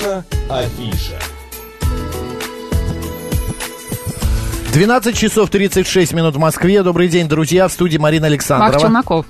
Наша 0.00 0.24
афиша. 0.48 1.18
12 4.72 5.18
часов 5.18 5.50
36 5.50 6.14
минут 6.14 6.36
в 6.36 6.38
Москве. 6.38 6.82
Добрый 6.82 7.08
день, 7.08 7.28
друзья. 7.28 7.68
В 7.68 7.72
студии 7.72 7.98
Марина 7.98 8.26
Александрова. 8.26 8.70
Марк 8.70 8.80
Челноков. 8.80 9.26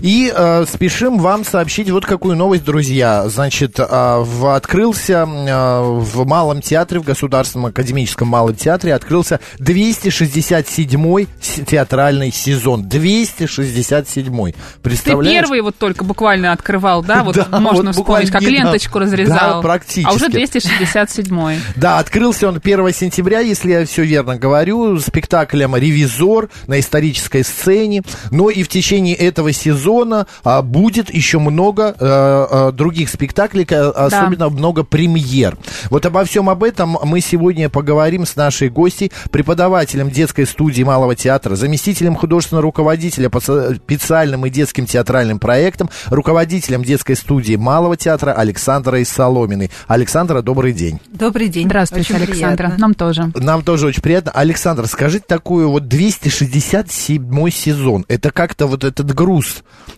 И 0.00 0.32
э, 0.34 0.64
спешим 0.66 1.18
вам 1.18 1.44
сообщить 1.44 1.90
вот 1.90 2.06
какую 2.06 2.36
новость, 2.36 2.64
друзья. 2.64 3.28
Значит, 3.28 3.78
э, 3.78 3.84
в, 3.88 4.54
открылся 4.54 5.26
э, 5.28 5.80
в 5.82 6.26
Малом 6.26 6.60
театре, 6.60 7.00
в 7.00 7.04
Государственном 7.04 7.66
академическом 7.66 8.28
Малом 8.28 8.54
театре, 8.54 8.94
открылся 8.94 9.40
267-й 9.58 11.28
театральный 11.66 12.32
сезон. 12.32 12.84
267-й. 12.84 14.52
Ты 14.52 14.58
Представляешь? 14.82 15.40
первый 15.40 15.60
вот 15.60 15.76
только 15.76 16.04
буквально 16.04 16.52
открывал, 16.52 17.02
да? 17.02 17.22
Вот 17.32 17.36
Да, 17.36 17.60
можно 17.60 17.92
вот 17.92 17.96
вспомнить, 17.96 18.30
как 18.30 18.42
ленточку 18.42 18.98
да, 18.98 19.04
разрезал. 19.04 19.62
практически. 19.62 20.10
А 20.10 20.14
уже 20.14 20.26
267-й. 20.28 21.58
Да, 21.76 21.98
открылся 21.98 22.48
он 22.48 22.60
1 22.62 22.92
сентября, 22.92 23.40
если 23.40 23.72
я 23.72 23.86
все 23.86 24.04
верно 24.04 24.36
говорю, 24.36 24.98
спектаклем 24.98 25.76
«Ревизор» 25.76 26.48
на 26.66 26.80
исторической 26.80 27.42
сцене. 27.44 28.02
Но 28.30 28.50
и 28.50 28.62
в 28.62 28.68
течение 28.68 29.14
этого 29.14 29.52
сезона 29.62 30.26
а, 30.44 30.62
будет 30.62 31.12
еще 31.12 31.38
много 31.38 31.94
а, 31.98 32.68
а, 32.68 32.72
других 32.72 33.08
спектаклей, 33.08 33.64
особенно 33.64 34.48
много 34.48 34.82
премьер. 34.82 35.56
Вот 35.90 36.04
обо 36.06 36.24
всем 36.24 36.50
об 36.50 36.64
этом 36.64 36.98
мы 37.04 37.20
сегодня 37.20 37.68
поговорим 37.68 38.26
с 38.26 38.36
нашей 38.36 38.68
гостьей, 38.68 39.12
преподавателем 39.30 40.10
детской 40.10 40.46
студии 40.46 40.82
Малого 40.82 41.14
театра, 41.14 41.54
заместителем 41.54 42.16
художественного 42.16 42.62
руководителя 42.62 43.30
по 43.30 43.40
специальным 43.40 44.46
и 44.46 44.50
детским 44.50 44.86
театральным 44.86 45.38
проектам, 45.38 45.88
руководителем 46.08 46.82
детской 46.82 47.14
студии 47.14 47.56
Малого 47.56 47.96
театра 47.96 48.32
Александрой 48.32 49.04
Соломиной. 49.04 49.70
Александра, 49.86 50.42
добрый 50.42 50.72
день. 50.72 51.00
Добрый 51.12 51.48
день. 51.48 51.66
Здравствуйте, 51.66 52.14
Очень 52.14 52.24
Александра. 52.24 52.56
приятно. 52.56 52.78
Нам 52.78 52.94
тоже. 52.94 53.32
Нам 53.34 53.62
тоже 53.62 53.86
очень 53.86 54.02
приятно. 54.02 54.32
Александр, 54.32 54.86
скажите 54.86 55.24
такую 55.26 55.70
вот 55.70 55.86
267 55.86 57.50
сезон. 57.50 58.04
Это 58.08 58.30
как-то 58.30 58.66
вот 58.66 58.84
этот 58.84 59.14
груз 59.14 59.51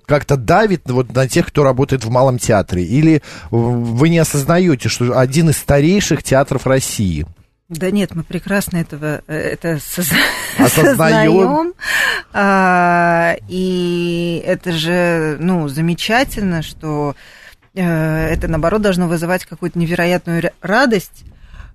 как-то 0.07 0.37
давит 0.37 0.91
вот 0.91 1.15
на 1.15 1.29
тех, 1.29 1.47
кто 1.47 1.65
работает 1.65 2.05
в 2.05 2.11
Малом 2.11 2.39
театре? 2.39 2.85
Или 2.85 3.23
вы 3.51 4.09
не 4.09 4.19
осознаете, 4.19 4.89
что 4.89 5.19
один 5.19 5.51
из 5.51 5.57
старейших 5.59 6.23
театров 6.23 6.67
России? 6.67 7.27
Да 7.71 7.91
нет, 7.91 8.15
мы 8.15 8.23
прекрасно 8.25 8.77
этого 8.77 9.23
э, 9.27 9.35
это 9.35 9.77
соз- 9.77 10.13
Осознаем. 10.59 11.73
А, 12.33 13.37
и 13.49 14.43
это 14.45 14.73
же, 14.73 15.39
ну, 15.41 15.69
замечательно, 15.69 16.63
что 16.63 17.17
э, 17.75 17.83
это, 18.29 18.49
наоборот, 18.49 18.83
должно 18.83 19.09
вызывать 19.09 19.47
какую-то 19.47 19.79
невероятную 19.79 20.43
ра- 20.43 20.53
радость. 20.61 21.25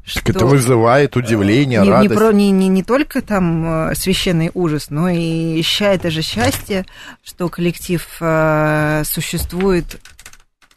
Так 0.04 0.24
что 0.24 0.32
это 0.32 0.46
вызывает 0.46 1.16
удивление, 1.16 1.80
не, 1.82 1.86
не, 1.86 1.92
радость. 1.92 2.16
про- 2.16 2.32
не, 2.34 2.50
не, 2.52 2.68
не 2.68 2.84
только 2.84 3.22
там 3.22 3.90
э, 3.92 3.96
священный 3.96 4.50
ужас, 4.54 4.90
но 4.90 5.10
и 5.10 5.62
ща 5.62 5.94
это 5.94 6.10
же 6.10 6.22
счастье, 6.22 6.86
что 7.24 7.48
коллектив 7.50 8.06
э, 8.20 9.04
существует 9.06 10.00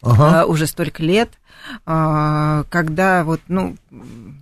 Ага. 0.03 0.41
а, 0.41 0.45
уже 0.45 0.67
столько 0.67 1.01
лет, 1.01 1.29
а, 1.85 2.63
когда 2.69 3.23
вот, 3.23 3.41
ну, 3.47 3.75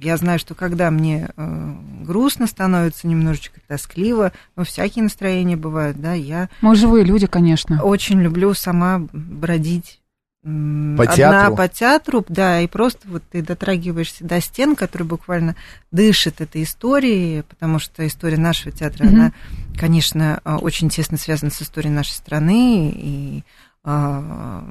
я 0.01 0.17
знаю, 0.17 0.39
что 0.39 0.55
когда 0.55 0.89
мне 0.91 1.29
э, 1.37 1.73
грустно 2.03 2.47
становится, 2.47 3.07
немножечко 3.07 3.59
тоскливо, 3.67 4.31
ну, 4.55 4.63
всякие 4.63 5.03
настроения 5.03 5.55
бывают, 5.55 6.01
да, 6.01 6.13
я 6.13 6.49
Мы 6.61 6.75
живые 6.75 7.05
люди, 7.05 7.27
конечно. 7.27 7.81
очень 7.83 8.19
люблю 8.21 8.53
сама 8.53 9.03
бродить 9.13 10.00
По 10.43 11.03
одна 11.03 11.15
театру? 11.15 11.55
по 11.55 11.67
театру, 11.67 12.25
да, 12.27 12.61
и 12.61 12.67
просто 12.67 13.07
вот 13.07 13.21
ты 13.31 13.43
дотрагиваешься 13.43 14.23
до 14.23 14.41
стен, 14.41 14.75
которые 14.75 15.07
буквально 15.07 15.55
дышат 15.91 16.41
этой 16.41 16.63
историей, 16.63 17.43
потому 17.43 17.77
что 17.77 18.05
история 18.07 18.37
нашего 18.37 18.71
театра, 18.71 19.05
Мгм. 19.05 19.13
она, 19.13 19.33
конечно, 19.79 20.41
э, 20.43 20.55
очень 20.55 20.89
тесно 20.89 21.17
связана 21.17 21.51
с 21.51 21.61
историей 21.61 21.93
нашей 21.93 22.13
страны, 22.13 22.91
и 22.95 23.43
а, 23.83 24.63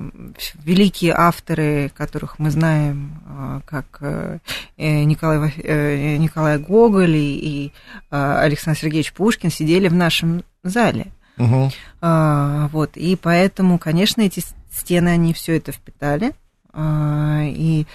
великие 0.64 1.14
авторы, 1.16 1.91
которых 1.97 2.38
мы 2.38 2.50
знаем, 2.50 3.20
а, 3.26 3.60
как 3.66 3.98
э, 4.03 4.38
э, 4.76 5.03
Николай, 5.03 5.53
э, 5.56 6.16
Николай 6.16 6.59
Гоголь 6.59 7.16
и, 7.16 7.72
а, 8.12 8.41
Александр 8.41 8.78
Сергеевич 8.78 9.12
Пушкин 9.12 9.50
сидели 9.50 9.88
в 9.88 9.94
нашем 9.94 10.44
зале. 10.62 11.09
Мгм. 11.36 11.70
А, 12.00 12.68
вот, 12.72 12.96
и 12.96 13.16
поэтому, 13.16 13.78
конечно, 13.78 14.20
эти 14.22 14.42
стены, 14.70 15.08
они 15.08 15.32
все 15.32 15.56
это 15.56 15.72
впитали. 15.72 16.32
А, 16.72 17.42
и 17.44 17.86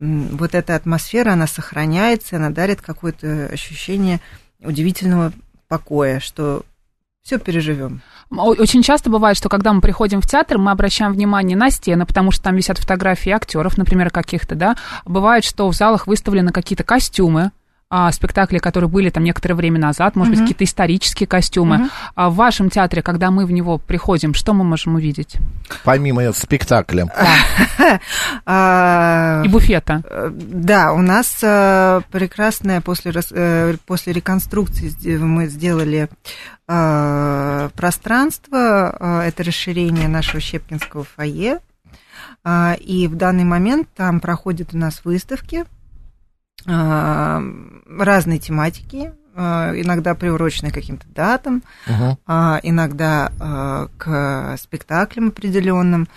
вот 0.00 0.54
эта 0.54 0.74
атмосфера, 0.74 1.32
она 1.32 1.46
сохраняется, 1.46 2.36
она 2.36 2.50
дарит 2.50 2.80
какое-то 2.80 3.48
ощущение 3.52 4.20
удивительного 4.60 5.32
покоя, 5.68 6.20
что 6.20 6.64
все 7.22 7.38
переживем. 7.38 8.02
Очень 8.30 8.82
часто 8.82 9.08
бывает, 9.08 9.36
что 9.36 9.48
когда 9.48 9.72
мы 9.72 9.80
приходим 9.80 10.20
в 10.20 10.26
театр, 10.26 10.58
мы 10.58 10.72
обращаем 10.72 11.12
внимание 11.12 11.56
на 11.56 11.70
стены, 11.70 12.04
потому 12.04 12.32
что 12.32 12.42
там 12.42 12.56
висят 12.56 12.78
фотографии 12.78 13.30
актеров, 13.30 13.78
например, 13.78 14.10
каких-то, 14.10 14.56
да. 14.56 14.76
Бывает, 15.04 15.44
что 15.44 15.68
в 15.68 15.74
залах 15.74 16.08
выставлены 16.08 16.50
какие-то 16.50 16.82
костюмы, 16.82 17.52
а, 17.94 18.10
спектакли, 18.10 18.56
которые 18.56 18.88
были 18.88 19.10
там 19.10 19.22
некоторое 19.22 19.54
время 19.54 19.78
назад, 19.78 20.16
может 20.16 20.30
быть, 20.30 20.38
Мгм. 20.40 20.46
какие-то 20.48 20.64
исторические 20.64 21.26
костюмы. 21.26 21.76
Мгм. 21.76 21.90
А 22.14 22.30
в 22.30 22.36
вашем 22.36 22.70
театре, 22.70 23.02
когда 23.02 23.30
мы 23.30 23.44
в 23.44 23.52
него 23.52 23.76
приходим, 23.76 24.32
что 24.32 24.54
мы 24.54 24.64
можем 24.64 24.94
увидеть? 24.94 25.36
Помимо 25.84 26.32
спектакля. 26.32 27.06
А, 28.46 29.42
И 29.44 29.48
буфета. 29.48 30.02
э, 30.08 30.30
Да, 30.32 30.92
у 30.94 31.02
нас 31.02 31.38
э, 31.42 32.00
прекрасная 32.10 32.80
после, 32.80 33.12
э, 33.30 33.76
после 33.86 34.12
реконструкции 34.14 35.18
мы 35.18 35.46
сделали 35.48 36.08
пространство, 37.76 39.22
это 39.26 39.42
расширение 39.44 40.08
нашего 40.08 40.40
Щепкинского 40.40 41.04
фойе, 41.04 41.58
А, 42.44 42.74
и 42.80 43.06
в 43.08 43.16
данный 43.16 43.44
момент 43.44 43.88
там 43.94 44.18
проходят 44.20 44.70
у 44.72 44.78
нас 44.78 45.02
выставки 45.04 45.64
разной 47.98 48.38
тематики, 48.38 49.12
а, 49.34 49.72
иногда 49.74 50.14
приуроченные 50.14 50.70
к 50.70 50.74
каким-то 50.74 51.06
датам, 51.08 51.62
а, 52.26 52.60
иногда 52.62 53.32
а, 53.40 53.88
к 53.98 54.56
спектаклям 54.58 55.28
определенным. 55.28 56.08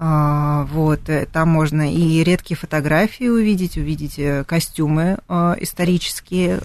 А, 0.00 0.64
Вот, 0.70 1.08
э, 1.08 1.26
там 1.26 1.48
можно 1.48 1.92
и 1.92 2.22
редкие 2.22 2.56
фотографии 2.56 3.26
увидеть, 3.28 3.76
увидеть 3.76 4.16
э, 4.18 4.44
костюмы 4.44 5.18
исторические, 5.58 6.60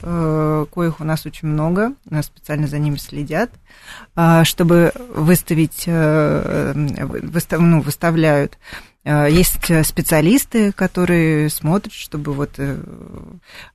коих 0.68 1.00
у 1.00 1.04
нас 1.04 1.26
очень 1.26 1.48
много, 1.48 1.94
нас 2.12 2.28
специально 2.28 2.68
за 2.68 2.78
ними 2.78 2.98
следят, 2.98 3.50
а, 4.16 4.44
чтобы 4.44 4.92
выставить, 5.16 5.86
э, 5.88 6.74
выстав- 6.76 7.60
ну, 7.60 7.82
выставляют. 7.82 8.60
Э, 9.06 9.28
Есть 9.30 9.70
э, 9.70 9.84
специалисты, 9.84 10.72
которые 10.72 11.50
смотрят, 11.50 11.94
чтобы 11.94 12.32
вот 12.34 12.52
э, 12.58 12.78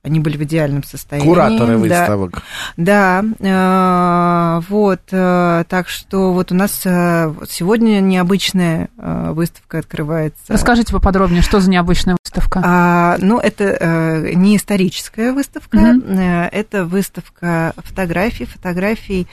они 0.01 0.19
были 0.19 0.37
в 0.37 0.43
идеальном 0.43 0.83
состоянии. 0.83 1.27
Кураторы 1.27 1.73
Да. 1.73 1.77
выставок. 1.77 2.41
Да, 2.77 3.23
э, 3.39 4.61
вот, 4.69 5.01
так 5.05 5.87
что 5.87 6.33
вот 6.33 6.51
у 6.51 6.55
нас 6.55 6.71
сегодня 6.81 7.99
необычная 7.99 8.89
выставка 8.97 9.79
открывается. 9.79 10.41
Расскажите 10.47 10.93
поподробнее, 10.93 11.41
что 11.41 11.59
за 11.59 11.69
необычная 11.69 12.17
выставка? 12.23 12.61
А, 12.63 13.17
ну, 13.19 13.39
это 13.39 14.23
не 14.33 14.57
историческая 14.57 15.31
выставка, 15.31 15.77
э, 15.77 16.45
это 16.51 16.85
выставка 16.85 17.73
фотографий, 17.77 18.45
фотографий 18.45 19.27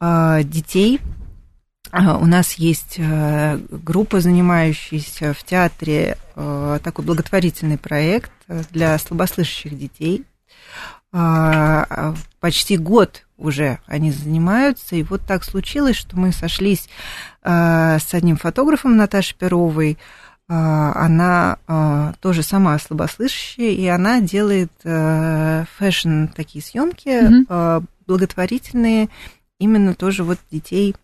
детей. 0.00 1.00
А, 1.92 2.16
У 2.16 2.24
нас 2.24 2.54
есть 2.54 2.94
э, 2.96 3.58
группа, 3.70 4.20
занимающаяся 4.20 5.34
в 5.34 5.44
театре 5.44 6.16
э, 6.34 6.78
такой 6.82 7.04
благотворительный 7.04 7.76
проект 7.76 8.32
э, 8.48 8.62
для 8.70 8.96
слабослышащих 8.96 9.78
детей. 9.78 10.24
А, 11.12 11.86
а, 11.90 12.14
Почти 12.40 12.78
год 12.78 13.26
уже 13.36 13.78
они 13.86 14.10
занимаются, 14.10 14.96
и 14.96 15.02
вот 15.02 15.20
так 15.26 15.44
случилось, 15.44 15.96
что 15.96 16.18
мы 16.18 16.32
сошлись 16.32 16.88
с 17.44 18.08
одним 18.12 18.36
фотографом 18.36 18.96
Наташей 18.96 19.36
Перовой, 19.36 19.98
она 20.46 21.58
тоже 22.20 22.42
сама 22.44 22.78
слабослышащая, 22.78 23.70
и 23.70 23.86
она 23.86 24.20
делает 24.20 24.70
fashion 24.82 26.26
такие 26.36 26.62
съемки 26.64 27.46
а, 27.48 27.82
благотворительные, 28.06 29.08
именно 29.58 29.94
тоже 29.94 30.22
вот 30.22 30.38
детей 30.50 30.94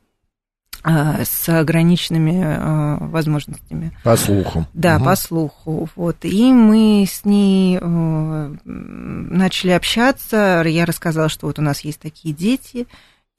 с 0.85 1.49
ограниченными 1.49 2.43
а, 2.45 2.99
возможностями. 3.01 3.93
По 4.05 4.17
слуху. 4.17 4.67
Да, 4.75 4.97
Мгм. 4.97 5.05
по 5.05 5.17
слуху. 5.17 5.89
Вот. 5.97 6.17
И 6.25 6.53
мы 6.53 7.05
с 7.09 7.25
ней 7.25 7.79
э, 7.81 8.55
начали 8.65 9.73
общаться. 9.73 10.63
Я 10.67 10.87
рассказала, 10.87 11.29
что 11.29 11.47
вот 11.47 11.59
у 11.59 11.63
нас 11.63 11.81
есть 11.81 12.01
такие 12.01 12.35
дети. 12.35 12.87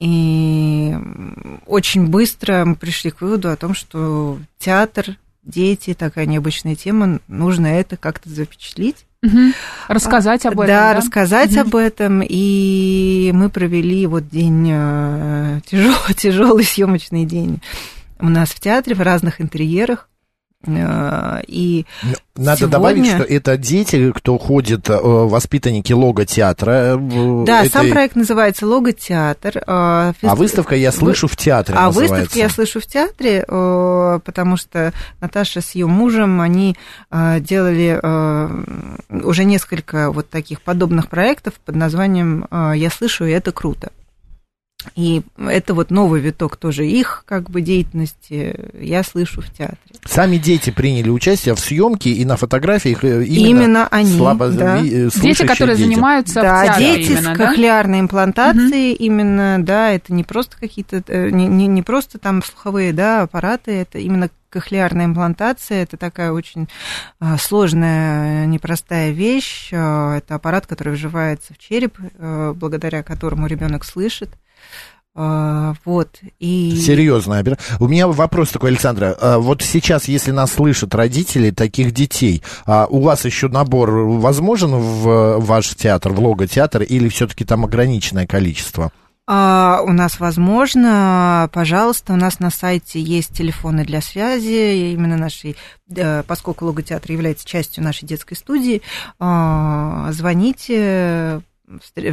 И 0.00 0.96
очень 1.66 2.06
быстро 2.06 2.64
мы 2.64 2.74
пришли 2.74 3.10
к 3.10 3.20
выводу 3.20 3.50
о 3.50 3.56
том, 3.56 3.74
что 3.74 4.38
театр 4.58 5.16
дети, 5.42 5.94
такая 5.94 6.26
необычная 6.26 6.74
тема, 6.74 7.20
нужно 7.28 7.66
это 7.66 7.96
как-то 7.96 8.28
запечатлить. 8.28 9.06
Угу. 9.22 9.52
Рассказать 9.88 10.46
об 10.46 10.54
этом. 10.54 10.66
Да, 10.66 10.92
да? 10.92 10.96
рассказать 10.96 11.52
Мгм. 11.52 11.60
об 11.60 11.76
этом. 11.76 12.22
И 12.26 13.30
мы 13.34 13.50
провели 13.50 14.06
вот 14.06 14.28
день 14.28 14.66
тяжелый, 15.66 16.14
тяжелый 16.16 16.64
съемочный 16.64 17.24
день 17.26 17.60
у 18.20 18.28
нас 18.28 18.50
в 18.50 18.60
театре 18.60 18.94
в 18.94 19.00
разных 19.00 19.40
интерьерах. 19.40 20.08
Э, 20.66 21.40
И 21.46 21.86
Надо 22.36 22.58
Сегодня- 22.58 22.72
добавить, 22.72 23.06
что 23.06 23.22
это 23.22 23.56
дети, 23.56 24.12
кто 24.12 24.38
ходит, 24.38 24.88
э, 24.88 24.96
воспитанники 24.98 25.92
лого-театра. 25.92 26.98
э, 26.98 27.44
да, 27.46 27.60
этой- 27.64 27.70
сам 27.70 27.90
проект 27.90 28.16
называется 28.16 28.66
Лого-театр. 28.66 29.56
э, 29.58 29.62
А 29.66 30.12
выставка 30.34 30.74
«Я 30.74 30.92
слышу 30.92 31.28
в 31.28 31.36
театре» 31.36 31.76
А 31.78 31.86
называется. 31.86 32.14
выставки 32.16 32.38
я 32.38 32.48
слышу 32.48 32.80
в 32.80 32.86
театре, 32.86 33.44
потому 33.46 34.56
что 34.56 34.92
Наташа 35.20 35.60
с 35.60 35.72
ее 35.74 35.86
мужем, 35.86 36.40
они 36.40 36.76
делали 37.10 38.00
уже 39.10 39.44
несколько 39.44 40.10
вот 40.10 40.28
таких 40.30 40.60
подобных 40.62 41.08
проектов 41.08 41.54
под 41.64 41.74
названием 41.76 42.46
«Я 42.50 42.90
слышу, 42.90 43.24
и 43.24 43.30
это 43.32 43.52
круто». 43.52 43.92
И 44.96 45.22
это 45.38 45.74
вот 45.74 45.90
новый 45.90 46.20
виток 46.20 46.56
тоже 46.56 46.86
их 46.86 47.24
как 47.26 47.50
бы 47.50 47.60
деятельности 47.60 48.56
«Я 48.80 49.02
слышу 49.02 49.42
в 49.42 49.50
театре». 49.50 49.78
Сами 50.04 50.36
дети 50.36 50.70
приняли 50.70 51.10
участие 51.10 51.54
в 51.54 51.60
съемке 51.60 52.10
и 52.10 52.24
на 52.24 52.36
фотографиях 52.36 53.04
э, 53.04 53.24
именно, 53.24 53.60
Именно 53.62 53.88
они, 53.88 54.16
слабо 54.16 54.48
да. 54.48 54.78
э, 54.78 55.10
Дети, 55.14 55.46
которые 55.46 55.76
дети. 55.76 55.86
занимаются 55.86 56.40
да, 56.40 56.62
в 56.62 56.66
театре 56.66 56.96
дети 56.96 57.12
именно, 57.12 57.34
с 57.34 57.38
да? 57.38 57.46
кохлеарной 57.46 58.00
имплантацией 58.00 58.92
именно, 58.94 59.56
да, 59.60 59.90
это 59.90 60.12
не 60.12 60.24
просто 60.24 60.56
какие-то, 60.58 61.02
э, 61.06 61.30
не, 61.30 61.46
не, 61.46 61.66
не 61.66 61.82
просто 61.82 62.18
там 62.18 62.42
слуховые, 62.42 62.92
да, 62.92 63.22
аппараты, 63.22 63.72
это 63.72 63.98
именно 63.98 64.30
кохлеарная 64.50 65.06
имплантация, 65.06 65.82
это 65.84 65.96
такая 65.96 66.32
очень 66.32 66.68
а, 67.20 67.38
сложная, 67.38 68.46
непростая 68.46 69.12
вещь, 69.12 69.70
А, 69.72 70.16
это 70.16 70.34
аппарат, 70.34 70.66
который 70.66 70.92
вживается 70.92 71.54
в 71.54 71.58
череп, 71.58 71.96
э, 72.00 72.52
благодаря 72.56 73.02
которому 73.02 73.46
ребенок 73.46 73.84
слышит, 73.84 74.30
вот, 75.14 76.20
и... 76.38 76.76
Серьезно. 76.76 77.42
У 77.80 77.88
меня 77.88 78.06
вопрос 78.06 78.50
такой, 78.50 78.70
Александра. 78.70 79.16
А, 79.20 79.38
Вот 79.38 79.60
сейчас, 79.60 80.06
если 80.06 80.30
нас 80.30 80.52
слышат 80.52 80.94
родители 80.94 81.50
таких 81.50 81.92
детей, 81.92 82.42
а 82.64 82.86
у 82.88 83.00
вас 83.00 83.24
еще 83.24 83.48
набор 83.48 83.90
возможен 83.90 84.70
в 84.70 85.38
ваш 85.38 85.74
театр, 85.74 86.12
в 86.12 86.20
лого-театр, 86.20 86.82
или 86.82 87.08
все-таки 87.08 87.44
там 87.44 87.64
ограниченное 87.64 88.26
количество? 88.26 88.92
А, 89.32 89.82
у 89.84 89.92
нас 89.92 90.18
возможно, 90.18 91.48
пожалуйста, 91.52 92.14
у 92.14 92.16
нас 92.16 92.40
на 92.40 92.50
сайте 92.50 93.00
есть 93.00 93.32
телефоны 93.32 93.84
для 93.84 94.00
связи, 94.00 94.92
именно 94.92 95.16
нашей, 95.16 95.56
э, 95.94 96.24
поскольку 96.24 96.64
логотеатр 96.66 97.12
является 97.12 97.46
частью 97.46 97.84
нашей 97.84 98.06
детской 98.06 98.34
студии, 98.34 98.82
а, 99.20 100.10
звоните, 100.10 101.42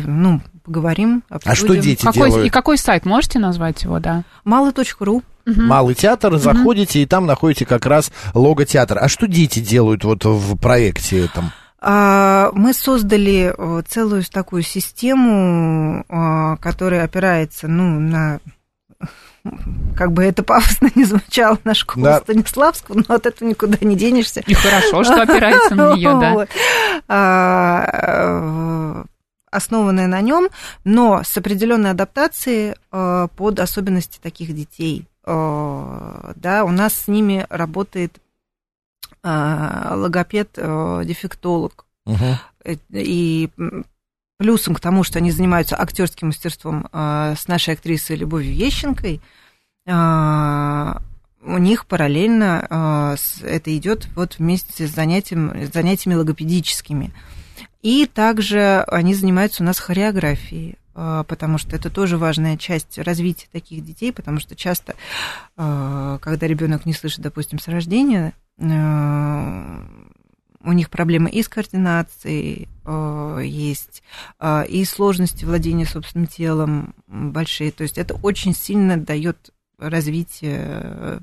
ну, 0.05 0.41
поговорим, 0.63 1.23
обсудим. 1.29 1.51
А 1.51 1.55
что 1.55 1.75
дети 1.77 2.03
Какой, 2.03 2.29
делают? 2.29 2.47
и 2.47 2.49
какой 2.49 2.77
сайт? 2.77 3.05
Можете 3.05 3.39
назвать 3.39 3.83
его, 3.83 3.99
да? 3.99 4.23
Мало.ру. 4.43 5.23
Мгм. 5.45 5.65
Малый 5.65 5.95
театр, 5.95 6.37
заходите, 6.37 7.01
и 7.01 7.05
там 7.05 7.25
находите 7.25 7.65
как 7.65 7.85
раз 7.85 8.11
лого-театр. 8.33 8.97
А 9.01 9.07
что 9.07 9.27
дети 9.27 9.59
делают 9.59 10.03
вот 10.03 10.25
в 10.25 10.57
проекте 10.57 11.23
этом? 11.25 11.51
А, 11.79 12.49
Мы 12.53 12.73
создали 12.73 13.53
э, 13.57 13.81
целую 13.87 14.23
такую 14.25 14.63
систему, 14.63 16.03
а, 16.09 16.57
которая 16.57 17.05
опирается, 17.05 17.67
ну, 17.67 17.99
на 17.99 18.39
как 19.95 20.11
бы 20.11 20.23
это 20.23 20.43
пафосно 20.43 20.89
не 20.95 21.05
звучало, 21.05 21.57
на 21.63 21.73
школу 21.73 22.03
Да. 22.05 22.19
Станиславского, 22.19 23.01
но 23.07 23.15
от 23.15 23.25
этого 23.25 23.47
никуда 23.47 23.77
не 23.81 23.95
денешься. 23.95 24.41
И 24.45 24.53
хорошо, 24.53 25.03
что 25.03 25.21
опирается 25.21 25.75
на 25.75 25.95
нее, 25.95 26.47
да. 27.07 29.03
Основанная 29.57 30.07
на 30.07 30.21
нем, 30.21 30.47
но 30.83 31.23
с 31.23 31.35
определенной 31.37 31.91
адаптацией 31.91 32.75
э, 32.91 33.27
под 33.35 33.59
особенности 33.59 34.19
таких 34.21 34.55
детей. 34.55 35.05
Э, 35.25 36.33
Да, 36.35 36.63
у 36.63 36.71
нас 36.71 36.93
с 36.93 37.07
ними 37.07 37.45
работает 37.49 38.21
э, 39.23 39.91
логопед-дефектолог. 39.93 41.85
Э, 42.63 42.75
И 42.91 43.49
плюсом 44.37 44.75
к 44.75 44.79
тому, 44.79 45.03
что 45.03 45.19
они 45.19 45.31
занимаются 45.31 45.79
актерским 45.79 46.27
мастерством 46.27 46.87
с 46.93 47.47
нашей 47.47 47.73
актрисой 47.73 48.17
Любовью 48.17 48.53
Ещенкой, 48.55 49.19
у 49.87 51.57
них 51.57 51.85
параллельно 51.87 53.15
это 53.41 53.77
идет 53.77 54.07
вот 54.15 54.37
вместе 54.37 54.87
с, 54.87 54.91
занятием, 54.93 55.53
с 55.55 55.73
занятиями 55.73 56.17
логопедическими. 56.17 57.13
И 57.81 58.05
также 58.05 58.83
они 58.87 59.13
занимаются 59.13 59.63
у 59.63 59.65
нас 59.65 59.79
хореографией, 59.79 60.77
э, 60.95 61.23
потому 61.27 61.57
что 61.57 61.75
это 61.75 61.89
тоже 61.89 62.17
важная 62.17 62.57
часть 62.57 62.97
развития 62.97 63.47
таких 63.51 63.85
детей, 63.85 64.11
потому 64.11 64.39
что 64.39 64.55
часто, 64.55 64.95
э, 65.55 66.19
когда 66.21 66.47
ребенок 66.47 66.85
не 66.85 66.93
слышит, 66.93 67.21
допустим, 67.21 67.59
с 67.59 67.67
рождения, 67.67 68.33
э, 68.57 69.85
у 70.63 70.71
них 70.73 70.89
проблемы 70.89 71.29
и 71.29 71.43
с 71.43 71.47
координацией 71.47 72.67
есть, 73.43 74.03
и 74.69 74.85
сложности 74.85 75.45
владения 75.45 75.85
собственным 75.85 76.27
телом 76.27 76.95
большие. 77.07 77.71
То 77.71 77.83
есть 77.83 77.97
это 77.97 78.15
очень 78.15 78.53
сильно 78.53 78.97
дает 78.97 79.51
развитие. 79.79 81.19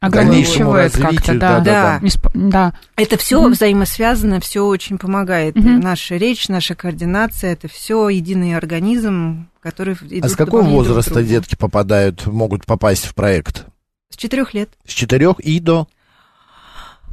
Дальнейшему 0.00 0.70
Ограничивает 0.72 0.92
как-то, 0.96 1.34
да. 1.34 1.58
да-да-да. 1.60 1.98
Не 2.00 2.08
сп- 2.08 2.30
Да. 2.34 2.72
Это 2.96 3.16
все 3.18 3.40
Мгм. 3.42 3.52
взаимосвязано, 3.52 4.40
все 4.40 4.64
очень 4.64 4.98
помогает. 4.98 5.54
Мгм. 5.56 5.80
Наша 5.80 6.16
речь, 6.16 6.48
наша 6.48 6.74
координация 6.74 7.52
это 7.52 7.68
все 7.68 8.08
единый 8.08 8.56
организм, 8.56 9.48
который 9.60 9.94
идут 9.94 10.24
А 10.24 10.28
с 10.28 10.36
какого 10.36 10.62
друг 10.62 10.74
возраста 10.74 11.14
другу. 11.14 11.28
детки 11.28 11.54
попадают, 11.56 12.26
могут 12.26 12.64
попасть 12.64 13.04
в 13.06 13.14
проект? 13.14 13.66
С 14.10 14.16
четырех 14.16 14.54
лет. 14.54 14.70
С 14.86 14.92
четырех 14.92 15.38
и 15.40 15.60
до? 15.60 15.86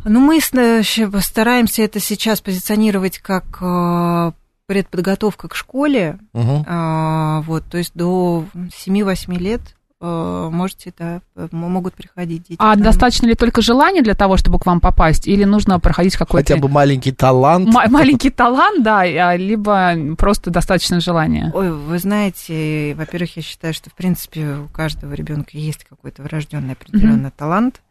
Ну, 0.05 0.19
мы 0.19 0.39
стараемся 0.39 1.81
это 1.81 1.99
сейчас 1.99 2.39
позиционировать 2.39 3.17
как 3.17 3.57
э, 3.61 4.31
предподготовка 4.67 5.47
к 5.49 5.55
школе. 5.55 6.19
Мгм. 6.33 6.63
А, 6.67 7.41
Вот, 7.41 7.65
то 7.65 7.77
есть 7.77 7.91
до 7.95 8.45
7-8 8.71 9.37
лет 9.37 9.61
можете, 10.01 10.93
да, 10.97 11.21
м- 11.35 11.49
могут 11.51 11.93
приходить 11.93 12.43
дети. 12.49 12.57
А 12.59 12.75
достаточно 12.75 13.27
ли 13.27 13.35
только 13.35 13.61
желания 13.61 14.01
для 14.01 14.13
того, 14.13 14.37
чтобы 14.37 14.59
к 14.59 14.65
вам 14.65 14.79
попасть, 14.79 15.27
или 15.27 15.43
нужно 15.45 15.79
проходить 15.79 16.15
какой-то 16.17 16.53
Хотя 16.53 16.61
бы 16.61 16.67
маленький 16.69 17.11
талант. 17.11 17.67
ма- 17.73 17.87
маленький 17.89 18.29
талант, 18.29 18.83
да, 18.83 19.01
а, 19.01 19.35
либо 19.35 20.15
просто 20.17 20.51
достаточно 20.51 20.99
желания? 20.99 21.51
Ой, 21.53 21.71
вы 21.71 21.97
знаете, 21.99 22.93
во-первых, 22.95 23.37
я 23.37 23.41
считаю, 23.41 23.73
что, 23.73 23.89
в 23.89 23.93
принципе, 23.93 24.55
у 24.57 24.67
каждого 24.67 25.13
ребенка 25.13 25.51
есть 25.53 25.85
какой-то 25.85 26.23
врожденный 26.23 26.73
определенный 26.73 27.31
талант. 27.31 27.81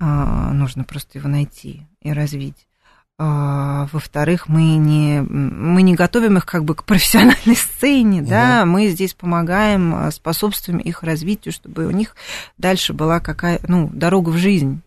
А, 0.00 0.52
нужно 0.52 0.84
просто 0.84 1.18
его 1.18 1.28
найти 1.28 1.86
и 2.02 2.12
развить. 2.12 2.66
А, 3.16 3.86
во-вторых, 3.92 4.48
мы 4.48 4.76
не, 4.76 5.20
мы 5.22 5.82
не 5.82 5.94
готовим 5.94 6.36
их 6.36 6.46
как 6.46 6.64
бы 6.64 6.74
к 6.74 6.82
профессиональной 6.82 7.54
сцене, 7.54 8.22
да, 8.22 8.64
мы 8.66 8.88
здесь 8.88 9.14
помогаем, 9.14 9.94
а, 9.94 10.10
способствуем 10.10 10.80
их 10.80 11.04
развитию, 11.04 11.52
чтобы 11.52 11.86
у 11.86 11.92
них 11.92 12.16
дальше 12.58 12.92
была 12.92 13.20
какая, 13.20 13.60
ну, 13.68 13.88
дорога 13.92 14.30
в 14.30 14.36
жизнь. 14.36 14.82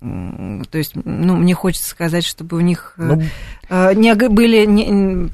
То 0.00 0.78
есть, 0.78 0.92
ну, 0.94 1.36
мне 1.36 1.54
хочется 1.54 1.88
сказать, 1.90 2.24
чтобы 2.24 2.56
у 2.56 2.60
них 2.60 2.94
э, 2.96 3.02
Ну, 3.02 3.22
э, 3.68 3.94
не 3.94 4.14
были 4.14 4.64
не- 4.64 5.30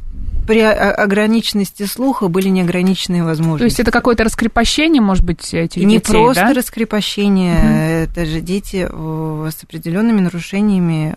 при 0.46 0.60
ограниченности 0.60 1.84
слуха 1.86 2.28
были 2.28 2.48
неограниченные 2.48 3.24
возможности. 3.24 3.58
То 3.62 3.64
есть 3.64 3.80
это 3.80 3.90
какое-то 3.90 4.22
раскрепощение, 4.24 5.02
может 5.02 5.24
быть, 5.24 5.52
этих 5.52 5.82
не 5.82 5.96
детей, 5.96 6.12
просто 6.12 6.42
да? 6.46 6.54
раскрепощение, 6.54 7.54
Мгм. 7.58 7.74
это 8.12 8.26
же 8.26 8.40
дети 8.40 8.86
э, 8.88 9.50
с 9.50 9.62
определенными 9.64 10.20
нарушениями 10.20 11.16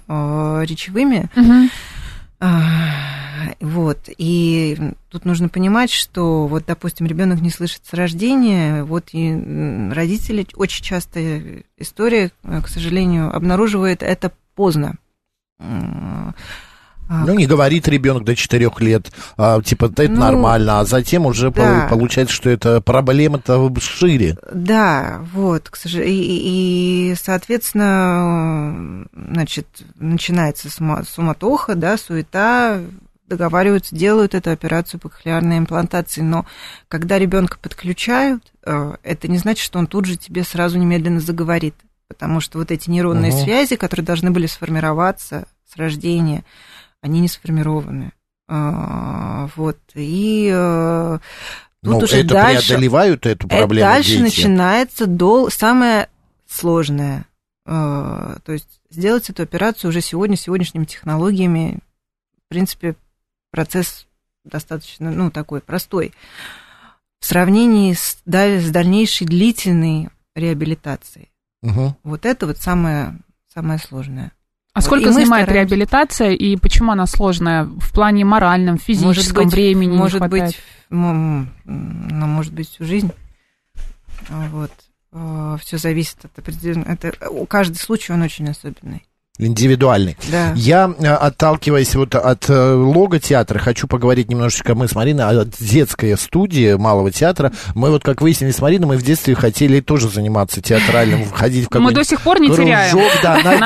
речевыми. 0.65 1.29
Мгм. 1.35 1.69
А, 2.39 3.53
Вот. 3.59 4.09
И 4.17 4.77
тут 5.09 5.25
нужно 5.25 5.49
понимать, 5.49 5.91
что 5.91 6.47
вот, 6.47 6.65
допустим, 6.65 7.05
ребенок 7.05 7.41
не 7.41 7.49
слышит 7.49 7.85
с 7.85 7.93
рождения, 7.93 8.83
вот 8.83 9.09
и 9.11 9.91
родители 9.93 10.45
очень 10.55 10.83
часто 10.83 11.63
история, 11.77 12.31
э, 12.43 12.61
к 12.61 12.67
сожалению, 12.67 13.33
обнаруживает 13.35 14.03
это 14.03 14.31
поздно. 14.55 14.95
Ну, 17.09 17.33
не 17.33 17.47
говорит 17.47 17.87
ребенок 17.87 18.23
до 18.23 18.35
четырех 18.35 18.79
лет, 18.81 19.11
а, 19.35 19.61
типа, 19.61 19.85
это 19.85 20.07
Ну, 20.07 20.19
нормально, 20.19 20.79
а 20.79 20.85
затем 20.85 21.25
уже 21.25 21.49
да. 21.49 21.87
пол- 21.89 21.97
получается, 21.97 22.35
что 22.35 22.49
это 22.51 22.81
проблема-то 22.81 23.57
шире. 23.79 24.37
Да, 24.53 25.25
вот, 25.33 25.69
к 25.69 25.75
сожалению, 25.75 26.13
и, 26.15 27.11
и, 27.11 27.15
соответственно, 27.89 29.05
значит, 29.13 29.67
начинается 29.95 30.69
сума- 30.69 31.03
суматоха, 31.03 31.75
да, 31.75 31.97
суета, 31.97 32.79
договариваются, 33.27 33.95
делают 33.95 34.33
эту 34.33 34.51
операцию 34.51 34.99
по 34.99 35.09
кохлеарной 35.09 35.59
имплантации, 35.59 36.21
но 36.21 36.45
когда 36.87 37.19
ребенка 37.19 37.57
подключают, 37.61 38.43
э, 38.65 38.93
это 39.03 39.27
не 39.27 39.37
значит, 39.37 39.63
что 39.63 39.77
он 39.79 39.87
тут 39.87 40.05
же 40.05 40.15
тебе 40.17 40.43
сразу 40.43 40.77
немедленно 40.77 41.19
заговорит. 41.19 41.75
потому 42.07 42.39
что 42.41 42.57
вот 42.57 42.71
эти 42.71 42.89
нейронные 42.89 43.31
Мгм. 43.31 43.39
связи, 43.43 43.75
которые 43.75 44.03
должны 44.03 44.31
были 44.31 44.47
сформироваться 44.47 45.45
с 45.71 45.77
рождения, 45.77 46.43
они 47.01 47.19
не 47.21 47.27
сформированы. 47.27 48.11
А, 48.47 49.47
Вот. 49.55 49.77
И 49.93 50.49
э, 50.53 51.19
тут 51.83 51.91
Ну, 51.91 51.97
уже 51.99 52.17
это 52.19 52.29
дальше... 52.29 52.67
преодолевают 52.67 53.25
эту 53.25 53.47
Это 53.47 53.57
проблему 53.57 53.89
дальше 53.89 54.11
дети. 54.11 54.21
начинается 54.21 55.05
дол... 55.05 55.49
самое 55.51 56.09
сложное. 56.47 57.25
Э, 57.65 58.37
То 58.43 58.51
есть 58.51 58.81
сделать 58.89 59.29
эту 59.29 59.43
операцию 59.43 59.89
уже 59.89 60.01
сегодня, 60.01 60.35
сегодняшними 60.35 60.85
технологиями, 60.85 61.79
в 62.45 62.49
принципе, 62.49 62.95
процесс 63.51 64.07
достаточно, 64.43 65.11
ну, 65.11 65.29
такой 65.29 65.61
простой. 65.61 66.13
В 67.19 67.25
сравнении 67.25 67.93
с, 67.93 68.17
с 68.25 68.71
дальнейшей 68.71 69.27
длительной 69.27 70.09
реабилитацией. 70.35 71.29
Мгм. 71.61 71.95
Вот 72.03 72.25
это 72.25 72.47
вот 72.47 72.57
самое, 72.57 73.19
самое 73.53 73.77
сложное. 73.77 74.31
А 74.79 74.81
сколько 74.81 75.09
и 75.09 75.11
занимает 75.11 75.45
стараемся- 75.45 75.73
реабилитация 75.75 76.31
и 76.31 76.55
почему 76.57 76.91
она 76.91 77.05
сложная 77.05 77.63
в 77.65 77.93
плане 77.93 78.25
моральном, 78.25 78.77
физическом, 78.77 79.45
быть, 79.45 79.53
времени 79.53 79.97
может 79.97 80.21
быть, 80.27 80.57
ну, 80.89 81.47
может 81.65 82.53
быть, 82.53 82.69
всю 82.69 82.85
жизнь. 82.85 83.11
А, 84.29 84.47
Вот. 84.51 84.71
Все 85.61 85.77
зависит 85.79 86.23
от 86.23 86.37
определенного... 86.37 86.91
Это, 86.91 87.13
каждый 87.47 87.77
случай, 87.77 88.13
он 88.13 88.21
очень 88.21 88.47
особенный. 88.47 89.03
Индивидуальный. 89.39 90.17
Да. 90.29 90.51
Я, 90.55 90.93
э, 90.99 91.07
отталкиваясь 91.07 91.95
вот 91.95 92.13
от 92.13 92.49
э, 92.49 92.73
лого 92.73 93.19
театра, 93.19 93.57
хочу 93.57 93.87
поговорить 93.87 94.29
немножечко 94.29 94.75
мы 94.75 94.87
с 94.89 94.95
Мариной 94.95 95.23
о 95.25 95.45
детской 95.59 96.17
студии 96.17 96.73
Малого 96.73 97.09
театра. 97.11 97.53
Мы 97.73 97.89
вот, 97.89 98.03
как 98.03 98.21
выяснили 98.21 98.51
с 98.51 98.59
Мариной, 98.59 98.87
мы 98.87 98.97
в 98.97 99.01
детстве 99.01 99.35
хотели 99.35 99.79
тоже 99.79 100.09
заниматься 100.09 100.61
театральным, 100.61 101.23
входить 101.23 101.61
в 101.65 101.67
Мы 101.67 101.69
какой-нибудь 101.71 101.95
до 101.95 102.03
сих 102.03 102.21
пор 102.21 102.39
не 102.41 102.49
теряем 102.49 102.91
кружок, 102.91 103.11
да, 103.23 103.35
надежду, 103.41 103.59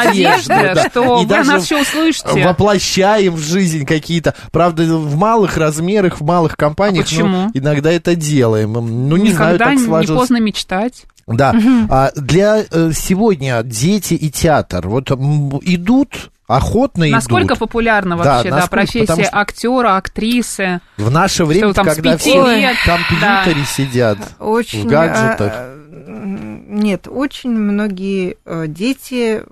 надежды, 0.49 0.71
да. 0.75 0.89
что 0.89 1.17
И 1.19 1.23
вы 1.23 1.29
даже 1.29 1.51
нас 1.51 1.63
все 1.63 1.81
услышите. 1.81 2.43
воплощаем 2.47 3.33
в 3.33 3.39
жизнь 3.39 3.85
какие-то. 3.85 4.35
Правда, 4.51 4.83
в 4.83 5.15
малых 5.15 5.57
размерах, 5.57 6.21
в 6.21 6.23
малых 6.23 6.55
компаниях. 6.55 7.05
А 7.05 7.09
почему? 7.09 7.49
иногда 7.53 7.91
это 7.91 8.15
делаем. 8.15 8.73
Ну, 8.73 9.17
не 9.17 9.31
знаю, 9.31 9.55
Никогда 9.55 9.65
так 9.71 9.75
не 9.79 9.85
сложилось. 9.85 10.19
поздно 10.19 10.37
мечтать. 10.37 11.05
Да. 11.27 11.55
А 11.89 12.11
для 12.15 12.63
э, 12.69 12.91
сегодня 12.93 13.61
дети 13.63 14.13
и 14.13 14.29
театр 14.29 14.87
вот 14.87 15.09
идут, 15.11 16.31
охотно 16.47 17.07
Насколько 17.07 17.53
идут. 17.53 17.59
популярна 17.59 18.17
Да, 18.17 18.35
вообще 18.35 18.49
да, 18.49 18.55
насколько, 18.57 18.69
профессия 18.85 19.23
что- 19.25 19.37
актера, 19.39 19.95
актрисы? 19.97 20.81
В 20.97 21.09
наше 21.09 21.45
время, 21.45 21.73
там 21.73 21.85
когда 21.85 22.17
все 22.17 22.55
лет, 22.55 22.75
в 22.75 22.85
компьютере 22.85 23.65
сидят. 23.65 24.17
Очень, 24.39 24.83
в 24.83 24.87
гаджетах. 24.87 25.53
а, 25.55 25.75
нет, 26.67 27.07
очень 27.07 27.51
многие 27.51 28.37
э, 28.45 28.65
дети, 28.67 29.43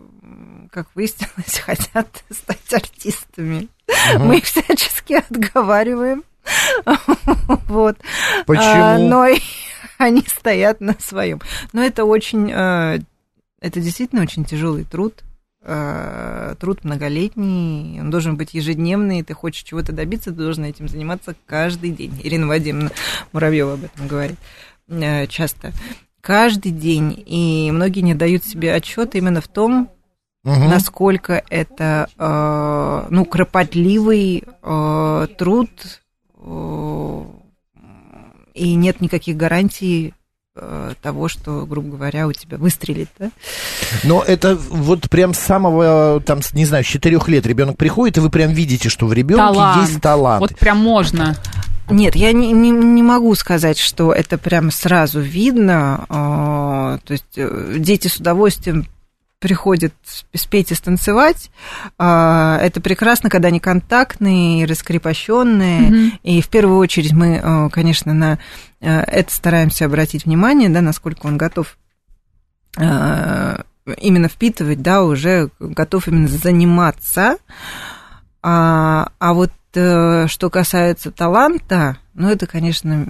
как 0.72 0.88
выяснилось, 0.96 1.60
хотят 1.66 2.08
стать 2.32 2.74
артистами. 2.74 3.68
Мгм. 4.16 4.28
Мы 4.28 4.38
их 4.38 4.44
всячески 4.46 5.14
отговариваем. 5.14 6.24
Вот. 7.68 7.98
Почему? 8.46 8.66
А, 8.66 8.98
но 8.98 9.28
они 10.02 10.24
стоят 10.28 10.82
на 10.82 10.96
своем. 11.00 11.40
Но 11.74 11.84
это 11.84 12.06
очень, 12.06 12.52
э, 12.52 13.00
это 13.62 13.80
действительно 13.80 14.22
очень 14.24 14.46
тяжелый 14.46 14.84
труд. 14.84 15.24
э, 15.64 16.56
Труд 16.60 16.84
многолетний, 16.84 18.00
он 18.02 18.10
должен 18.10 18.36
быть 18.36 18.54
ежедневный. 18.56 19.22
Ты 19.24 19.34
хочешь 19.36 19.64
чего-то 19.64 19.92
добиться, 19.92 20.32
ты 20.32 20.38
должен 20.38 20.66
этим 20.66 20.88
заниматься 20.88 21.36
каждый 21.46 21.92
день. 21.92 22.20
Ирина 22.24 22.48
Вадимовна 22.48 22.92
Муравьева 23.32 23.74
об 23.74 23.84
этом 23.84 24.08
говорит 24.08 24.38
э, 24.90 25.28
часто. 25.28 25.72
Каждый 26.20 26.72
день. 26.72 27.24
И 27.26 27.70
многие 27.72 28.02
не 28.02 28.16
дают 28.16 28.44
себе 28.44 28.74
отчет 28.74 29.16
именно 29.16 29.40
в 29.42 29.48
том, 29.48 29.90
Мгм. 30.44 30.70
насколько 30.70 31.44
это 31.52 32.10
э, 32.18 33.08
ну, 33.12 33.26
кропотливый 33.26 34.44
э, 34.64 35.28
труд, 35.38 35.70
э, 36.40 37.24
и 38.62 38.76
нет 38.76 39.02
никаких 39.02 39.38
гарантий 39.38 40.14
э, 40.56 40.94
того, 41.02 41.28
что, 41.28 41.66
грубо 41.66 41.98
говоря, 41.98 42.28
у 42.28 42.32
тебя 42.32 42.58
выстрелит. 42.58 43.10
Да? 43.18 43.32
Но 44.04 44.22
это 44.22 44.56
вот 44.56 45.10
прям 45.10 45.34
с 45.34 45.40
самого, 45.40 46.22
там, 46.24 46.42
не 46.54 46.66
знаю, 46.66 46.84
с 46.84 46.88
четырех 46.88 47.28
лет 47.28 47.48
ребенок 47.48 47.78
приходит, 47.78 48.18
и 48.18 48.20
вы 48.20 48.30
прям 48.30 48.52
видите, 48.52 48.88
что 48.88 49.08
в 49.08 49.14
ребенке 49.14 49.54
Талант. 49.54 49.90
есть 49.90 50.02
талант. 50.02 50.42
Вот 50.42 50.58
прям 50.60 50.78
можно. 50.78 51.36
Нет, 51.90 52.16
я 52.16 52.32
не, 52.34 52.52
не, 52.52 52.70
не 52.70 53.02
могу 53.02 53.34
сказать, 53.34 53.80
что 53.80 54.14
это 54.14 54.38
прям 54.38 54.70
сразу 54.70 55.20
видно. 55.20 56.06
э, 56.08 57.00
то 57.04 57.12
есть 57.14 57.26
э, 57.36 57.76
дети 57.80 58.08
с 58.10 58.18
удовольствием 58.18 58.88
приходят 59.42 59.92
сп- 60.06 60.38
спеть 60.38 60.72
и 60.72 60.76
станцевать. 60.76 61.50
А, 61.98 62.60
Это 62.62 62.80
прекрасно, 62.80 63.30
когда 63.30 63.50
они 63.50 63.60
контактные, 63.60 64.66
раскрепощенные. 64.66 65.82
Мгм. 65.82 66.12
И 66.24 66.42
в 66.42 66.48
первую 66.48 66.78
очередь 66.78 67.12
мы, 67.12 67.42
э, 67.44 67.70
конечно, 67.70 68.14
на 68.14 68.40
э, 68.80 69.00
это 69.02 69.34
стараемся 69.34 69.86
обратить 69.86 70.26
внимание, 70.26 70.70
да, 70.70 70.82
насколько 70.82 71.26
он 71.26 71.38
готов 71.38 71.78
именно 72.78 74.30
впитывать, 74.30 74.82
да, 74.82 75.04
уже 75.04 75.50
готов 75.60 76.08
именно 76.08 76.30
заниматься. 76.30 77.36
А, 78.42 79.12
а 79.20 79.34
вот 79.34 79.52
э, 79.74 80.28
что 80.28 80.50
касается 80.50 81.12
таланта, 81.12 81.98
ну, 82.14 82.30
это, 82.30 82.48
конечно, 82.48 83.04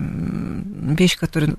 вещь, 0.97 1.17
которая 1.17 1.55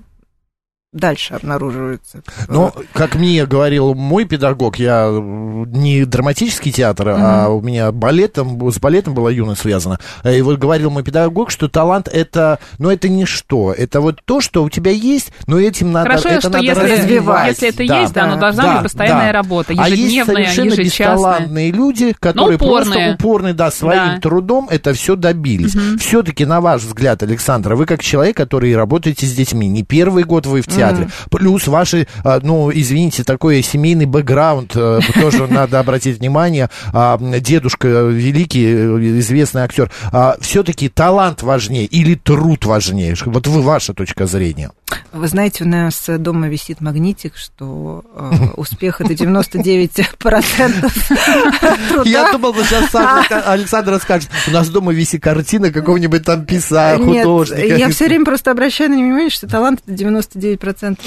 дальше 0.93 1.33
обнаруживается. 1.33 2.23
Но, 2.47 2.73
как 2.93 3.15
мне 3.15 3.45
говорил 3.45 3.93
мой 3.95 4.25
педагог, 4.25 4.77
я 4.77 5.07
э, 5.09 5.19
не 5.67 6.05
драматический 6.05 6.71
театр, 6.71 7.09
а 7.09 7.49
у 7.49 7.61
меня 7.61 7.91
балетом, 7.91 8.71
с 8.71 8.79
балетом 8.79 9.13
была 9.13 9.31
юность 9.31 9.61
связана. 9.61 9.99
И 10.23 10.41
вот 10.41 10.59
говорил 10.59 10.89
мой 10.91 11.03
педагог, 11.03 11.49
что 11.51 11.67
талант 11.67 12.07
это, 12.07 12.59
ну, 12.77 12.89
это 12.89 13.09
не 13.09 13.25
что, 13.25 13.73
это 13.73 14.01
вот 14.01 14.21
то, 14.23 14.39
что 14.39 14.63
у 14.63 14.69
тебя 14.69 14.91
есть, 14.91 15.31
но 15.47 15.59
этим 15.59 15.91
надо, 15.91 16.09
Хорошо, 16.09 16.29
это 16.29 16.41
что 16.41 16.49
надо 16.51 16.63
если, 16.63 16.81
развивать. 16.81 17.47
если 17.49 17.69
это 17.69 17.87
Да. 17.87 18.01
есть, 18.01 18.13
да, 18.13 18.27
но 18.27 18.35
должна 18.37 18.63
да, 18.63 18.73
быть 18.73 18.83
постоянная 18.83 19.31
да. 19.31 19.39
работа, 19.39 19.73
А 19.77 19.89
есть 19.89 20.01
ежедневная, 20.13 20.45
совершенно 20.47 20.75
бесталантные 20.75 21.71
люди, 21.71 22.15
которые 22.19 22.57
просто 22.57 23.15
упорны, 23.15 23.53
да, 23.53 23.71
своим 23.71 24.15
Да. 24.15 24.19
трудом 24.21 24.67
это 24.69 24.93
все 24.93 25.15
добились. 25.15 25.75
Все-таки, 25.99 26.45
на 26.45 26.61
ваш 26.61 26.83
взгляд, 26.83 27.23
Александра, 27.23 27.75
вы 27.75 27.85
как 27.85 28.01
человек, 28.01 28.37
который 28.37 28.75
работаете 28.75 29.25
с 29.25 29.33
детьми, 29.33 29.67
не 29.67 29.83
первый 29.83 30.23
год 30.23 30.45
вы 30.45 30.61
в 30.61 30.67
театре, 30.67 30.82
плюс 31.29 31.67
ваши, 31.67 32.07
а, 32.23 32.39
ну, 32.41 32.71
извините, 32.73 33.23
такой 33.23 33.61
семейный 33.61 34.05
бэкграунд, 34.05 34.71
э, 34.75 34.99
тоже 35.21 35.47
надо 35.47 35.79
обратить 35.79 36.19
внимание, 36.19 36.69
а, 36.91 37.17
дедушка 37.17 37.87
великий, 37.87 38.65
э, 38.65 39.19
известный 39.19 39.61
актер, 39.61 39.91
все-таки 40.39 40.89
талант 40.89 41.43
важнее 41.43 41.85
или 41.85 42.15
труд 42.15 42.65
важнее? 42.65 43.15
Вот 43.25 43.47
вы, 43.47 43.61
ваша 43.61 43.93
точка 43.93 44.25
зрения. 44.25 44.71
Вы 45.11 45.27
знаете, 45.27 45.63
у 45.63 45.67
нас 45.67 46.05
дома 46.07 46.47
висит 46.49 46.81
магнитик, 46.81 47.35
что 47.35 48.03
э, 48.15 48.31
успех 48.57 49.01
это 49.01 49.13
99% 49.13 50.07
труда. 51.89 52.09
Я 52.09 52.31
думал, 52.31 52.55
сейчас 52.55 52.89
сам 52.89 53.23
Александр 53.45 53.99
скажет, 53.99 54.29
у 54.47 54.51
нас 54.51 54.69
дома 54.69 54.91
висит 54.91 55.21
картина 55.21 55.71
какого-нибудь 55.71 56.23
там 56.23 56.45
писателя, 56.45 57.05
художника. 57.05 57.75
я 57.75 57.89
все 57.89 58.05
время 58.05 58.25
просто 58.25 58.51
обращаю 58.51 58.89
на 58.91 58.97
внимание, 58.97 59.29
что 59.29 59.47
талант 59.47 59.81
это 59.85 59.93
99% 59.93 60.57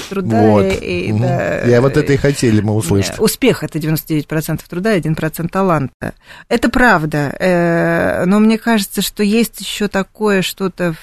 труда. 0.09 0.41
Вот. 0.41 0.65
и- 0.81 1.13
да, 1.13 1.61
Я 1.61 1.81
вот 1.81 1.97
это 1.97 2.13
и 2.13 2.17
хотели 2.17 2.61
мы 2.61 2.73
услышать. 2.75 3.17
Э, 3.17 3.21
Успех 3.21 3.63
это 3.63 3.79
99% 3.79 4.67
труда 4.67 4.93
и 4.93 5.01
1% 5.01 5.49
таланта. 5.49 6.13
Это 6.49 6.69
правда. 6.69 7.35
э, 7.39 8.25
Но 8.25 8.39
мне 8.39 8.57
кажется, 8.57 9.01
что 9.01 9.23
есть 9.23 9.59
еще 9.61 9.87
такое 9.87 10.41
что-то 10.41 10.93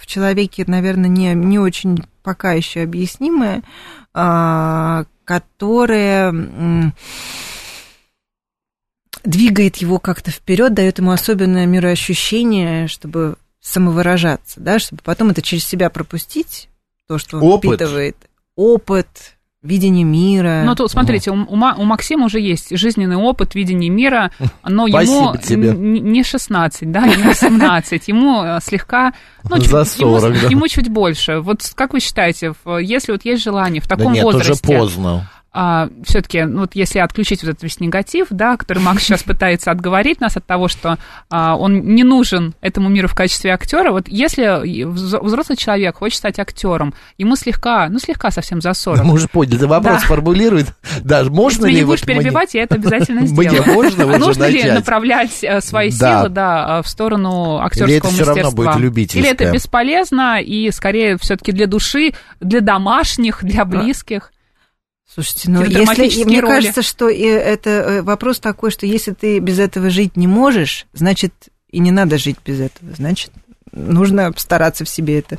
в 0.00 0.06
человеке, 0.06 0.64
наверное, 0.66 1.08
не, 1.08 1.34
не 1.34 1.58
очень 1.58 2.04
пока 2.22 2.52
еще 2.52 2.82
объяснимое, 2.82 3.62
а, 4.14 5.04
которое 5.24 6.92
двигает 9.24 9.76
его 9.76 9.98
как-то 9.98 10.30
вперед, 10.30 10.74
дает 10.74 10.98
ему 10.98 11.10
особенное 11.10 11.66
мироощущение, 11.66 12.88
чтобы 12.88 13.36
самовыражаться, 13.60 14.60
да, 14.60 14.78
чтобы 14.78 15.02
потом 15.02 15.30
это 15.30 15.42
через 15.42 15.64
себя 15.64 15.90
пропустить, 15.90 16.68
то, 17.08 17.18
что 17.18 17.38
он 17.38 17.42
Опыт. 17.44 17.70
впитывает. 17.80 18.16
Опыт, 18.54 19.06
видение 19.62 20.04
мира. 20.04 20.62
Ну, 20.64 20.74
тут, 20.74 20.90
смотрите, 20.90 21.30
у, 21.30 21.34
у 21.34 21.54
у 21.54 21.84
Максима 21.84 22.26
уже 22.26 22.38
есть 22.38 22.76
жизненный 22.76 23.16
опыт, 23.16 23.54
видение 23.54 23.88
мира, 23.90 24.30
но 24.62 24.86
ему 24.86 25.34
не 25.74 26.22
16, 26.22 26.90
да, 26.92 27.06
не 27.06 27.22
18, 27.22 28.08
ему 28.08 28.42
э, 28.44 28.58
слегка... 28.62 29.14
Ну, 29.48 29.56
чуть- 29.58 29.68
За 29.70 29.78
ему- 29.78 30.18
40, 30.20 30.42
да. 30.42 30.48
ему, 30.48 30.68
чуть 30.68 30.88
больше. 30.88 31.38
Вот 31.40 31.60
как 31.74 31.92
вы 31.94 32.00
считаете, 32.00 32.52
если 32.80 33.12
вот 33.12 33.24
есть 33.24 33.42
желание 33.42 33.80
в 33.80 33.88
Да 33.88 33.96
таком 33.96 34.12
нет, 34.12 34.24
возрасте... 34.24 34.52
уже 34.52 34.62
поздно. 34.80 35.30
А, 35.60 35.88
все-таки, 36.04 36.44
ну, 36.44 36.60
вот 36.60 36.76
если 36.76 37.00
отключить 37.00 37.42
вот 37.42 37.48
этот 37.50 37.64
весь 37.64 37.80
негатив, 37.80 38.28
да, 38.30 38.56
который 38.56 38.78
Макс 38.78 39.02
сейчас 39.02 39.22
пытается 39.24 39.72
отговорить 39.72 40.20
нас 40.20 40.36
от 40.36 40.46
того, 40.46 40.68
что 40.68 40.98
а, 41.30 41.56
он 41.56 41.80
не 41.96 42.04
нужен 42.04 42.54
этому 42.60 42.88
миру 42.88 43.08
в 43.08 43.16
качестве 43.16 43.52
актера, 43.52 43.90
вот 43.90 44.06
если 44.06 44.84
взрослый 44.84 45.56
человек 45.56 45.96
хочет 45.96 46.18
стать 46.18 46.38
актером, 46.38 46.94
ему 47.16 47.34
слегка, 47.34 47.88
ну, 47.88 47.98
слегка 47.98 48.30
совсем 48.30 48.60
за 48.60 48.72
40. 48.72 49.04
Мы 49.04 49.14
уже 49.14 49.26
поняли, 49.26 49.64
вопрос 49.64 50.02
да. 50.02 50.06
формулирует, 50.06 50.68
даже 51.02 51.28
можно 51.32 51.66
если 51.66 51.66
ли... 51.66 51.72
Если 51.72 51.80
не 51.80 51.86
будешь 51.86 52.02
перебивать, 52.02 52.54
я 52.54 52.62
это 52.62 52.76
обязательно 52.76 53.20
сделаю. 53.26 53.64
Мне 53.64 53.74
можно 53.74 54.14
а 54.14 54.18
нужно 54.18 54.44
начать? 54.44 54.64
ли 54.64 54.70
направлять 54.70 55.42
э, 55.42 55.60
свои 55.60 55.90
да. 55.90 56.20
силы, 56.20 56.28
да, 56.28 56.82
в 56.82 56.88
сторону 56.88 57.58
актерского 57.58 57.88
Или 57.88 57.96
это 57.98 58.06
мастерства? 58.06 58.32
все 58.32 58.42
равно 58.42 58.56
будет 58.56 58.76
любительское? 58.76 59.22
Или 59.24 59.32
это 59.32 59.50
бесполезно 59.50 60.40
и 60.40 60.70
скорее 60.70 61.18
все-таки 61.18 61.50
для 61.50 61.66
души, 61.66 62.12
для 62.38 62.60
домашних, 62.60 63.42
для 63.42 63.64
близких? 63.64 64.30
Слушайте, 65.12 65.50
ну 65.50 65.64
если, 65.64 66.24
мне 66.24 66.40
роли. 66.40 66.52
кажется, 66.52 66.82
что 66.82 67.08
это 67.08 67.70
э, 67.70 68.02
вопрос 68.02 68.40
такой, 68.40 68.70
что 68.70 68.86
если 68.86 69.12
ты 69.12 69.38
без 69.38 69.58
этого 69.58 69.90
жить 69.90 70.16
не 70.16 70.26
можешь, 70.26 70.86
значит 70.92 71.32
и 71.70 71.78
не 71.78 71.90
надо 71.90 72.18
жить 72.18 72.36
без 72.44 72.60
этого, 72.60 72.94
значит 72.94 73.30
нужно 73.72 74.32
стараться 74.36 74.84
в 74.84 74.88
себе 74.88 75.18
это 75.18 75.38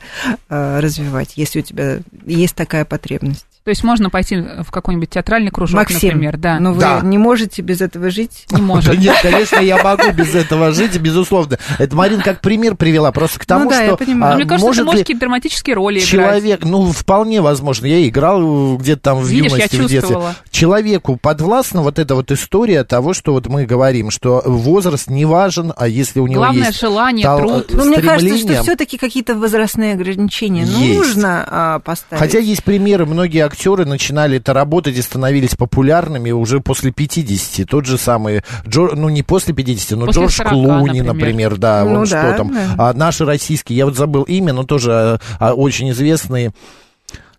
э, 0.49 0.79
развивать, 0.79 1.33
если 1.35 1.59
у 1.59 1.63
тебя 1.63 1.99
есть 2.25 2.55
такая 2.55 2.85
потребность. 2.85 3.45
То 3.63 3.71
есть 3.71 3.83
можно 3.83 4.09
пойти 4.09 4.37
в 4.37 4.71
какой-нибудь 4.71 5.11
театральный 5.11 5.51
кружок, 5.51 5.75
Максим, 5.75 6.09
например, 6.09 6.37
да. 6.37 6.59
Но 6.59 6.73
вы 6.73 6.81
да. 6.81 7.01
не 7.03 7.19
можете 7.19 7.61
без 7.61 7.81
этого 7.81 8.09
жить? 8.09 8.45
Не 8.51 8.61
может. 8.61 8.97
Нет, 8.97 9.17
конечно, 9.21 9.57
я 9.57 9.77
могу 9.83 10.11
без 10.11 10.33
этого 10.33 10.71
жить, 10.71 10.97
безусловно. 10.97 11.59
Это 11.77 11.95
Марин 11.95 12.21
как 12.21 12.41
пример 12.41 12.75
привела, 12.75 13.11
просто 13.11 13.39
к 13.39 13.45
тому, 13.45 13.65
ну, 13.65 13.69
да, 13.69 13.75
что... 13.75 13.85
Я 13.85 13.95
понимаю. 13.95 14.33
А, 14.33 14.35
Мне 14.37 14.45
кажется, 14.45 14.71
ты 14.71 14.83
можешь 14.83 14.99
какие-то 15.01 15.19
драматические 15.19 15.75
роли 15.75 15.99
Человек, 15.99 16.63
ну, 16.63 16.91
вполне 16.91 17.41
возможно. 17.41 17.85
Я 17.85 18.07
играл 18.07 18.77
где-то 18.77 19.01
там 19.01 19.19
в 19.19 19.29
юности, 19.29 19.75
в 19.75 19.87
детстве. 19.87 20.17
Человеку 20.49 21.17
подвластна 21.21 21.83
вот 21.83 21.99
эта 21.99 22.15
вот 22.15 22.31
история 22.31 22.83
того, 22.83 23.13
что 23.13 23.33
вот 23.33 23.47
мы 23.47 23.65
говорим, 23.65 24.09
что 24.09 24.41
возраст 24.45 25.09
не 25.09 25.25
важен, 25.25 25.73
а 25.77 25.87
если 25.87 26.19
у 26.19 26.25
него 26.25 26.41
Главное 26.41 26.67
есть... 26.69 26.79
желание, 26.79 27.23
тал- 27.23 27.39
труд. 27.39 27.67
Ну, 27.71 27.85
мне 27.85 28.01
кажется, 28.01 28.35
что 28.35 28.63
все-таки 28.63 28.97
какие-то 28.97 29.35
возрастные 29.35 29.93
ограничения 29.93 30.65
нужно 30.65 31.45
а, 31.47 31.79
поставить. 31.79 32.19
Хотя 32.19 32.39
есть 32.39 32.63
примеры, 32.63 33.05
многие 33.05 33.45
актеры 33.45 33.58
начинали 33.67 34.37
это 34.37 34.53
работать 34.53 34.97
и 34.97 35.01
становились 35.01 35.55
популярными 35.55 36.31
уже 36.31 36.59
после 36.59 36.91
50. 36.91 37.67
Тот 37.67 37.85
же 37.85 37.97
самый, 37.97 38.41
Джор, 38.67 38.95
ну 38.95 39.09
не 39.09 39.23
после 39.23 39.53
50, 39.53 39.97
но 39.99 40.05
После 40.07 40.21
Джордж 40.23 40.35
40, 40.37 40.49
Клуни, 40.51 41.01
например. 41.01 41.05
например, 41.05 41.57
да, 41.57 41.83
Ну 41.85 41.99
он 41.99 42.05
да, 42.05 42.29
что 42.29 42.37
там, 42.37 42.53
да. 42.53 42.75
а, 42.77 42.93
наши 42.93 43.25
российские, 43.25 43.77
я 43.77 43.85
вот 43.85 43.95
забыл 43.95 44.23
имя, 44.23 44.53
но 44.53 44.63
тоже 44.63 45.19
а, 45.39 45.53
очень 45.53 45.89
известные. 45.91 46.51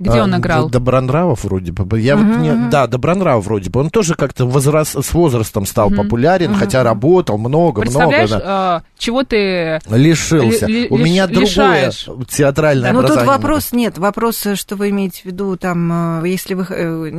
Где 0.00 0.22
он 0.22 0.32
А, 0.34 0.38
играл? 0.38 0.66
Д- 0.66 0.72
Добронравов 0.72 1.44
вроде 1.44 1.72
бы. 1.72 2.00
Я 2.00 2.16
вот 2.16 2.24
не- 2.38 2.70
да, 2.70 2.86
Добронравов 2.86 3.44
вроде 3.44 3.68
бы. 3.68 3.80
Он 3.80 3.90
тоже 3.90 4.14
как-то 4.14 4.46
возрас, 4.46 4.96
с 4.96 5.12
возрастом 5.12 5.66
стал 5.66 5.90
популярен, 5.90 6.54
хотя 6.54 6.82
работал 6.82 7.36
много-много. 7.36 7.82
Представляешь, 7.82 8.30
да. 8.30 8.82
э, 8.82 8.88
чего 8.98 9.22
ты... 9.24 9.78
Лишился. 9.90 10.66
ли- 10.66 10.86
У 10.88 10.96
лиш- 10.96 11.02
меня 11.04 11.26
другое 11.26 11.44
лишаешь. 11.46 12.08
театральное 12.30 12.92
Но 12.92 13.02
тут 13.02 13.10
образование. 13.10 13.36
вопрос 13.36 13.72
нет. 13.72 13.98
Вопрос, 13.98 14.46
что 14.54 14.76
вы 14.76 14.88
имеете 14.88 15.20
в 15.22 15.24
виду, 15.26 15.56
там, 15.58 16.22
э, 16.24 16.28
если 16.30 16.54
вы 16.54 16.64
э, 16.70 17.10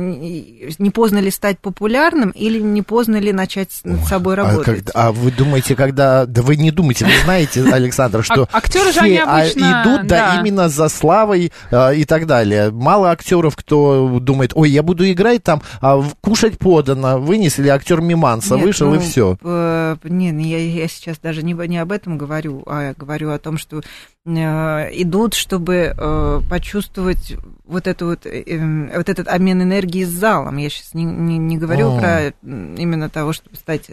не 0.78 0.90
поздно 0.90 1.18
ли 1.18 1.30
стать 1.30 1.60
популярным 1.60 2.30
или 2.30 2.58
не 2.60 2.82
поздно 2.82 3.16
ли 3.18 3.32
начать 3.32 3.70
с- 3.70 3.84
над 3.84 4.04
собой 4.06 4.34
А, 4.34 4.36
работать? 4.38 4.64
когда- 4.64 4.92
а 4.94 5.12
вы 5.12 5.30
думаете, 5.30 5.76
когда... 5.76 6.26
Да 6.26 6.42
вы 6.42 6.56
не 6.56 6.72
думаете, 6.72 7.04
вы 7.04 7.12
знаете, 7.24 7.62
Александр, 7.72 8.24
что 8.24 8.48
А- 8.52 8.56
актеры 8.58 8.86
же 8.86 8.92
все 8.92 9.00
они 9.02 9.18
а, 9.18 9.36
обычно, 9.42 9.82
идут, 9.84 10.06
да, 10.08 10.32
да. 10.34 10.40
именно 10.40 10.68
за 10.68 10.88
славой 10.88 11.52
а, 11.70 11.90
и 11.92 12.04
так 12.04 12.26
далее. 12.26 12.70
Мало 12.72 13.10
актеров, 13.10 13.56
кто 13.56 14.18
думает, 14.20 14.52
ой, 14.54 14.70
я 14.70 14.82
буду 14.82 15.10
играть 15.10 15.42
там, 15.42 15.62
а 15.80 16.02
кушать 16.20 16.58
подано, 16.58 17.18
вынесли, 17.18 17.68
актер 17.68 18.00
Миманса 18.00 18.56
Нет, 18.56 18.64
вышел 18.64 18.92
и 18.94 18.96
ну, 18.96 19.00
все. 19.00 19.38
э, 19.42 19.96
Не, 20.04 20.32
ну, 20.32 20.40
я, 20.40 20.58
я 20.58 20.88
сейчас 20.88 21.18
даже 21.18 21.42
не, 21.42 21.52
не 21.52 21.78
об 21.78 21.92
этом 21.92 22.18
говорю, 22.18 22.62
а 22.66 22.94
говорю 22.96 23.30
о 23.30 23.38
том, 23.38 23.58
что 23.58 23.82
э, 24.24 24.30
идут, 24.30 25.34
чтобы 25.34 25.94
э, 25.96 26.40
почувствовать 26.48 27.36
вот, 27.64 27.86
эту 27.86 28.06
вот, 28.06 28.26
э, 28.26 28.42
э, 28.46 28.96
вот 28.96 29.08
этот 29.08 29.28
обмен 29.28 29.62
энергии 29.62 30.04
с 30.04 30.10
залом. 30.10 30.56
Я 30.56 30.70
сейчас 30.70 30.94
не, 30.94 31.04
не, 31.04 31.38
не 31.38 31.58
говорю 31.58 31.92
О. 31.92 31.98
про 31.98 32.32
именно 32.42 33.08
того, 33.08 33.32
чтобы 33.32 33.56
стать 33.56 33.90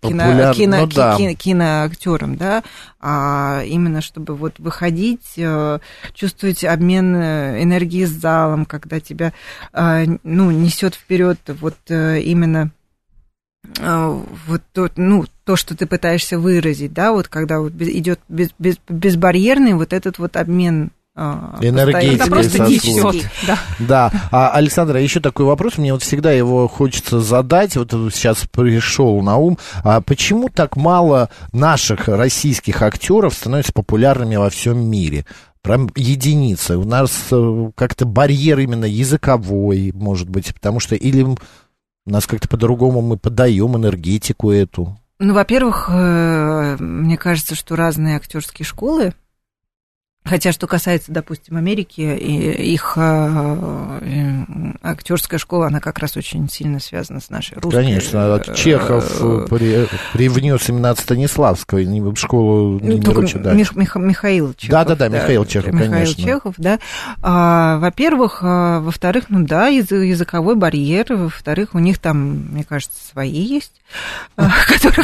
Популярным, 0.00 0.54
кино, 0.54 0.54
кино, 0.54 0.76
ну 0.76 0.88
ки- 0.88 0.96
да. 0.96 1.16
ки- 1.16 1.34
киноактером, 1.34 2.36
да, 2.36 2.62
а 2.98 3.62
именно 3.66 4.00
чтобы 4.00 4.34
вот 4.34 4.58
выходить, 4.58 5.34
э, 5.36 5.78
чувствовать 6.14 6.64
обмен 6.64 7.14
э, 7.14 7.62
энергии 7.62 8.06
с 8.06 8.10
залом, 8.10 8.64
когда 8.64 9.00
тебя, 9.00 9.34
э, 9.74 10.06
ну, 10.22 10.50
несет 10.50 10.94
вперед 10.94 11.38
вот 11.60 11.76
именно 11.90 12.70
вот 13.78 14.62
то, 14.72 14.88
ну, 14.94 15.24
то, 15.44 15.56
что 15.56 15.76
ты 15.76 15.86
пытаешься 15.86 16.38
выразить, 16.38 16.92
да, 16.92 17.12
вот 17.12 17.26
когда 17.26 17.58
вот 17.58 17.72
идет 17.74 18.20
без, 18.28 18.50
без, 18.60 18.78
безбарьерный 18.88 19.74
вот 19.74 19.92
этот 19.92 20.18
вот 20.18 20.36
обмен 20.36 20.92
э, 21.16 21.58
Энергетикой 21.62 22.14
Это 22.14 22.26
просто 22.30 22.58
несет. 22.62 23.30
Да. 23.46 23.58
Да, 23.78 24.12
а, 24.30 24.50
Александра, 24.50 25.00
еще 25.00 25.20
такой 25.20 25.46
вопрос, 25.46 25.78
мне 25.78 25.92
вот 25.92 26.02
всегда 26.02 26.32
его 26.32 26.68
хочется 26.68 27.20
задать, 27.20 27.76
вот 27.76 27.90
сейчас 28.12 28.46
пришел 28.50 29.22
на 29.22 29.36
ум, 29.36 29.58
а 29.82 30.00
почему 30.00 30.48
так 30.48 30.76
мало 30.76 31.30
наших 31.52 32.08
российских 32.08 32.82
актеров 32.82 33.34
становятся 33.34 33.72
популярными 33.72 34.36
во 34.36 34.50
всем 34.50 34.78
мире? 34.78 35.24
Прям 35.62 35.90
единицы. 35.96 36.76
У 36.76 36.84
нас 36.84 37.26
э, 37.32 37.70
как-то 37.74 38.06
барьер 38.06 38.60
именно 38.60 38.84
языковой, 38.84 39.90
может 39.92 40.28
быть, 40.28 40.54
потому 40.54 40.78
что 40.78 40.94
или 40.94 41.22
у 41.22 41.36
нас 42.06 42.26
как-то 42.26 42.48
по-другому 42.48 43.02
мы 43.02 43.16
подаем 43.16 43.76
энергетику 43.76 44.52
эту. 44.52 44.96
Ну, 45.18 45.34
во-первых, 45.34 45.88
э, 45.90 46.76
мне 46.78 47.16
кажется, 47.16 47.54
что 47.54 47.74
разные 47.74 48.16
актерские 48.16 48.64
школы, 48.64 49.14
хотя 50.26 50.52
что 50.52 50.66
касается, 50.66 51.12
допустим, 51.12 51.56
Америки, 51.56 52.00
и 52.00 52.72
их 52.74 52.94
э, 52.96 53.98
э, 54.02 54.34
актерская 54.82 55.38
школа, 55.38 55.68
она 55.68 55.80
как 55.80 55.98
раз 55.98 56.16
очень 56.16 56.48
сильно 56.48 56.80
связана 56.80 57.20
с 57.20 57.30
нашей 57.30 57.54
русской. 57.58 57.70
Конечно, 57.82 58.40
э, 58.46 58.54
Чехов 58.54 59.04
при- 59.48 59.86
привнес 60.12 60.68
именно 60.68 60.90
от 60.90 60.98
Станиславского 60.98 61.78
в 61.78 62.16
школу 62.16 62.78
Ну, 62.82 62.92
Немировича 62.92 63.38
Дачи. 63.38 63.56
Мих- 63.56 63.74
Мих- 63.76 63.98
Михаил 63.98 64.54
Чехов. 64.54 64.70
Да-да-да, 64.70 65.08
Михаил 65.08 65.44
Чехов, 65.46 65.72
Михаил 65.72 65.92
конечно. 65.92 66.22
Чехов, 66.24 66.54
да. 66.58 66.78
А, 67.22 67.78
во-первых, 67.78 68.40
а, 68.42 68.80
во-вторых, 68.80 69.24
ну 69.28 69.44
да, 69.46 69.68
язы- 69.68 70.04
языковой 70.04 70.56
барьер, 70.56 71.06
во-вторых, 71.14 71.70
у 71.74 71.78
них 71.78 71.98
там, 71.98 72.46
мне 72.52 72.64
кажется, 72.64 72.98
свои 73.12 73.30
есть, 73.30 73.72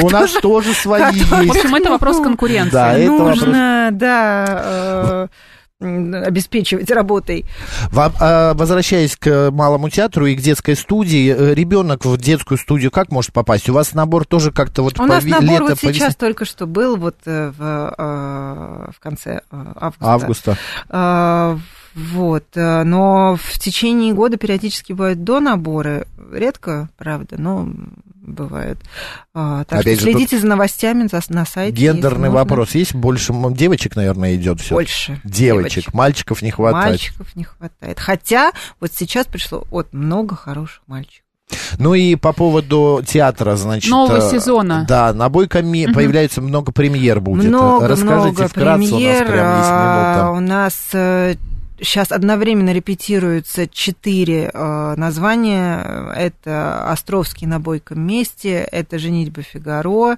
У 0.03 0.11
нас 0.11 0.33
тоже 0.43 0.73
свои 0.75 1.03
который- 1.03 1.25
В 1.25 1.43
есть. 1.43 1.57
общем, 1.57 1.75
это 1.77 1.91
вопрос 1.91 2.17
конкуренции. 2.23 2.71
Да, 2.73 2.93
это 2.99 3.13
вопрос- 3.13 3.41
нужно, 3.41 3.89
да, 3.93 4.45
обеспечивать 5.83 6.91
работой. 6.91 7.45
А, 7.95 8.55
Возвращаясь 8.55 9.17
к 9.17 9.51
малому 9.51 9.91
театру 9.91 10.27
и 10.27 10.37
к 10.37 10.41
детской 10.41 10.77
студии, 10.77 11.35
э, 11.35 11.55
ребенок 11.55 12.05
в 12.05 12.17
детскую 12.17 12.59
студию 12.59 12.91
как 12.91 13.11
может 13.11 13.33
попасть? 13.33 13.69
У 13.69 13.73
вас 13.73 13.93
набор 13.95 14.25
тоже 14.25 14.53
как-то 14.53 14.83
вот 14.83 14.99
У 15.01 15.07
нас 15.07 15.25
набор 15.25 15.43
лето, 15.43 15.63
вот 15.65 15.81
по 15.81 15.87
весне- 15.87 15.95
сейчас 15.95 16.17
только 16.17 16.45
что 16.45 16.67
был 16.67 16.97
вот 16.97 17.17
э, 17.27 17.53
в, 17.57 17.95
э, 17.99 18.91
в 18.97 19.01
конце 19.01 19.41
э, 19.51 19.73
августа. 19.77 20.07
августа. 20.13 20.59
А, 20.89 21.59
Вот, 21.95 22.45
э, 22.55 22.85
но 22.85 23.37
в 23.37 23.59
течение 23.59 24.15
года 24.15 24.39
периодически 24.39 24.93
бывают 24.93 25.25
до 25.25 25.41
наборы, 25.41 26.07
редко, 26.33 26.89
правда, 26.97 27.37
но 27.39 27.69
бывают. 28.23 28.79
А, 29.35 29.65
Так 29.65 29.81
Опять 29.81 29.99
что 29.99 30.07
же, 30.07 30.13
следите 30.13 30.39
за 30.39 30.47
новостями 30.47 31.09
за- 31.11 31.21
на 31.29 31.45
сайте. 31.45 31.77
Гендерный 31.77 32.31
вопрос. 32.31 32.75
Есть 32.75 32.95
больше 32.95 33.33
девочек, 33.51 33.97
наверное, 33.97 34.35
идет 34.37 34.61
все? 34.61 34.75
Больше. 34.75 35.21
Девочек. 35.25 35.93
Мальчиков 35.93 36.43
не 36.43 36.51
хватает. 36.51 36.91
Мальчиков 36.93 37.37
не 37.37 37.45
хватает. 37.45 37.99
Хотя 38.01 38.53
вот 38.81 38.93
сейчас 38.95 39.27
пришло 39.27 39.65
от 39.71 39.93
много 39.93 40.37
хороших 40.37 40.83
мальчиков. 40.87 41.23
Ну 41.79 41.93
и 41.93 42.15
по 42.17 42.33
поводу 42.33 43.03
театра, 43.07 43.57
значит... 43.57 43.91
Нового 43.91 44.17
э, 44.27 44.31
сезона. 44.31 44.87
Да, 44.89 45.13
на 45.13 45.29
Бойкоме 45.29 45.85
Мгм. 45.87 45.95
появляется 45.95 46.41
много 46.41 46.73
премьер 46.73 47.21
будет. 47.21 47.45
Много, 47.49 47.89
Расскажите 47.89 48.09
много 48.33 48.49
вкратце, 48.49 48.89
премьер. 48.89 49.23
у 49.23 49.27
нас 49.27 49.29
прям 49.29 49.57
есть 49.59 49.69
А, 49.71 50.15
минута. 50.15 50.31
У 50.31 50.41
нас 50.41 50.75
сейчас 51.83 52.13
одновременно 52.13 52.73
репетируются 52.73 53.67
четыре 53.69 54.51
э, 54.53 54.95
названия. 54.97 56.13
Это 56.17 56.91
«Островский 56.91 57.47
на 57.47 57.61
бойком 57.61 58.01
месте», 58.01 58.67
это 58.71 58.99
«Женитьба 58.99 59.43
Фигаро», 59.43 60.17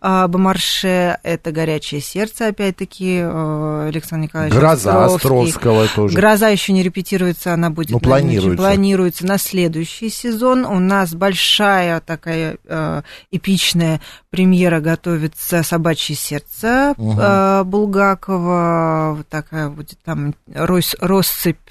э, 0.00 0.26
«Бомарше», 0.28 1.18
это 1.22 1.52
«Горячее 1.52 2.00
сердце», 2.00 2.48
опять-таки, 2.48 3.18
э, 3.22 3.86
Александр 3.88 4.24
Николаевич 4.24 4.58
Гроза 4.58 5.04
Островский. 5.04 5.48
Островского 5.50 5.88
тоже. 5.94 6.16
Гроза 6.16 6.48
еще 6.48 6.72
не 6.72 6.82
репетируется, 6.82 7.54
она 7.54 7.70
будет 7.70 7.90
Ну, 7.90 7.96
на- 7.96 8.00
планируется. 8.00 8.56
планируется 8.62 9.26
на 9.26 9.38
следующий 9.38 10.10
сезон. 10.10 10.64
У 10.64 10.78
нас 10.78 11.14
большая 11.14 12.00
такая 12.00 12.58
э, 12.66 13.02
эпичная 13.30 14.00
премьера 14.30 14.80
готовится 14.80 15.62
«Собачье 15.62 16.16
сердце» 16.16 16.94
Мгм. 16.96 17.18
э, 17.20 17.64
Булгакова. 17.64 19.24
Такая 19.30 19.68
будет 19.68 19.98
там 20.04 20.34
Рой, 20.54 20.82
россыпь 21.06 21.70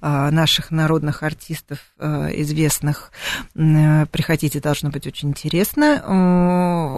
наших 0.00 0.70
народных 0.70 1.22
артистов 1.22 1.78
известных. 1.98 3.12
Приходите, 3.54 4.60
должно 4.60 4.90
быть 4.90 5.06
очень 5.06 5.30
интересно. 5.30 6.02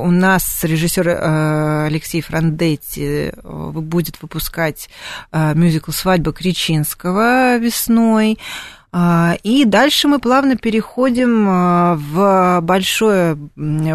У 0.02 0.10
нас 0.10 0.64
режиссер 0.64 1.86
Алексей 1.86 2.20
Франдетти 2.20 3.32
будет 3.42 4.20
выпускать 4.22 4.88
мюзикл 5.32 5.90
«Свадьба 5.92 6.32
Кричинского» 6.32 7.56
весной. 7.58 8.38
А, 8.98 9.36
и 9.42 9.66
дальше 9.66 10.08
мы 10.08 10.18
плавно 10.18 10.56
переходим 10.56 11.46
а, 11.46 11.96
в 11.96 12.60
большое 12.62 13.36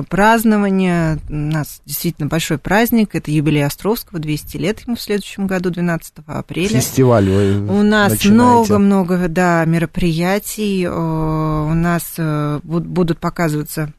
празднование. 0.07 1.17
У 1.27 1.33
нас 1.33 1.81
действительно 1.87 2.27
большой 2.27 2.59
праздник. 2.59 3.15
Это 3.15 3.31
юбилей 3.31 3.65
Островского, 3.65 4.19
200 4.19 4.57
лет 4.57 4.81
ему 4.81 4.95
в 4.95 5.01
следующем 5.01 5.47
году, 5.47 5.71
12 5.71 6.13
апреля. 6.27 6.69
Фестиваль 6.69 7.27
вы 7.27 7.79
У 7.79 7.81
нас 7.81 8.23
много-много 8.23 9.27
да, 9.27 9.65
мероприятий. 9.65 10.87
У 10.87 11.73
нас 11.73 12.13
э, 12.19 12.59
будут 12.61 13.17
показываться 13.17 13.91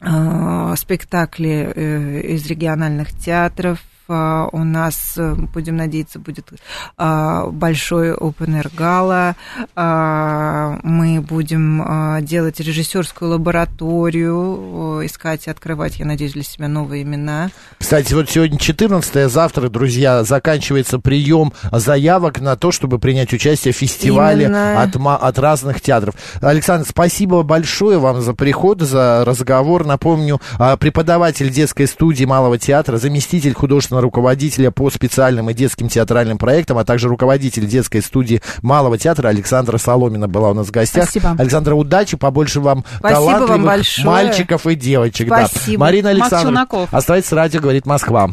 а, 0.00 0.74
спектакли 0.74 1.72
э, 1.72 2.20
из 2.32 2.44
региональных 2.46 3.12
театров, 3.12 3.78
у 4.08 4.64
нас, 4.64 5.14
э, 5.16 5.34
будем 5.34 5.76
надеяться, 5.76 6.18
будет 6.18 6.48
а, 6.96 7.46
большой 7.46 8.12
open 8.12 8.62
air 8.62 8.70
гала. 8.76 9.36
Мы 10.82 11.20
будем 11.20 12.24
делать 12.24 12.60
режиссерскую 12.60 13.32
лабораторию, 13.32 15.04
искать 15.04 15.46
и 15.46 15.50
открывать, 15.50 15.98
я 15.98 16.06
надеюсь, 16.06 16.32
для 16.32 16.42
себя 16.42 16.68
новые 16.68 17.02
имена. 17.02 17.50
Кстати, 17.78 18.14
вот 18.14 18.30
сегодня 18.30 18.58
14 18.58 19.30
завтра, 19.30 19.68
друзья, 19.68 20.24
заканчивается 20.24 20.98
прием 20.98 21.52
заявок 21.72 22.40
на 22.40 22.56
то, 22.56 22.72
чтобы 22.72 22.98
принять 22.98 23.32
участие 23.32 23.72
в 23.72 23.76
фестивале 23.76 24.46
от, 24.48 24.96
от 24.96 25.38
разных 25.38 25.80
театров. 25.80 26.14
Александр, 26.40 26.86
спасибо 26.88 27.42
большое 27.42 27.98
вам 27.98 28.20
за 28.20 28.34
приход, 28.34 28.80
за 28.80 29.24
разговор. 29.24 29.84
Напомню, 29.84 30.40
преподаватель 30.78 31.50
детской 31.50 31.86
студии 31.86 32.24
Малого 32.24 32.58
театра, 32.58 32.98
заместитель 32.98 33.54
художественного 33.54 33.95
художественного 33.96 34.02
руководителя 34.02 34.70
по 34.70 34.90
специальным 34.90 35.50
и 35.50 35.54
детским 35.54 35.88
театральным 35.88 36.38
проектам, 36.38 36.78
а 36.78 36.84
также 36.84 37.08
руководитель 37.08 37.66
детской 37.66 38.00
студии 38.00 38.42
Малого 38.62 38.98
театра 38.98 39.28
Александра 39.28 39.78
Соломина 39.78 40.28
была 40.28 40.50
у 40.50 40.54
нас 40.54 40.66
в 40.66 40.70
гостях. 40.70 41.04
Спасибо. 41.04 41.34
Александра, 41.38 41.74
удачи, 41.74 42.16
побольше 42.16 42.60
вам 42.60 42.84
Спасибо 42.98 43.20
талантливых 43.20 43.64
вам 43.64 43.82
мальчиков 44.04 44.66
и 44.66 44.74
девочек. 44.74 45.28
Спасибо. 45.28 45.78
Да. 45.78 45.84
Марина 45.84 46.10
Александровна, 46.10 46.66
оставайтесь 46.90 47.32
радио, 47.32 47.60
говорит 47.60 47.86
Москва. 47.86 48.30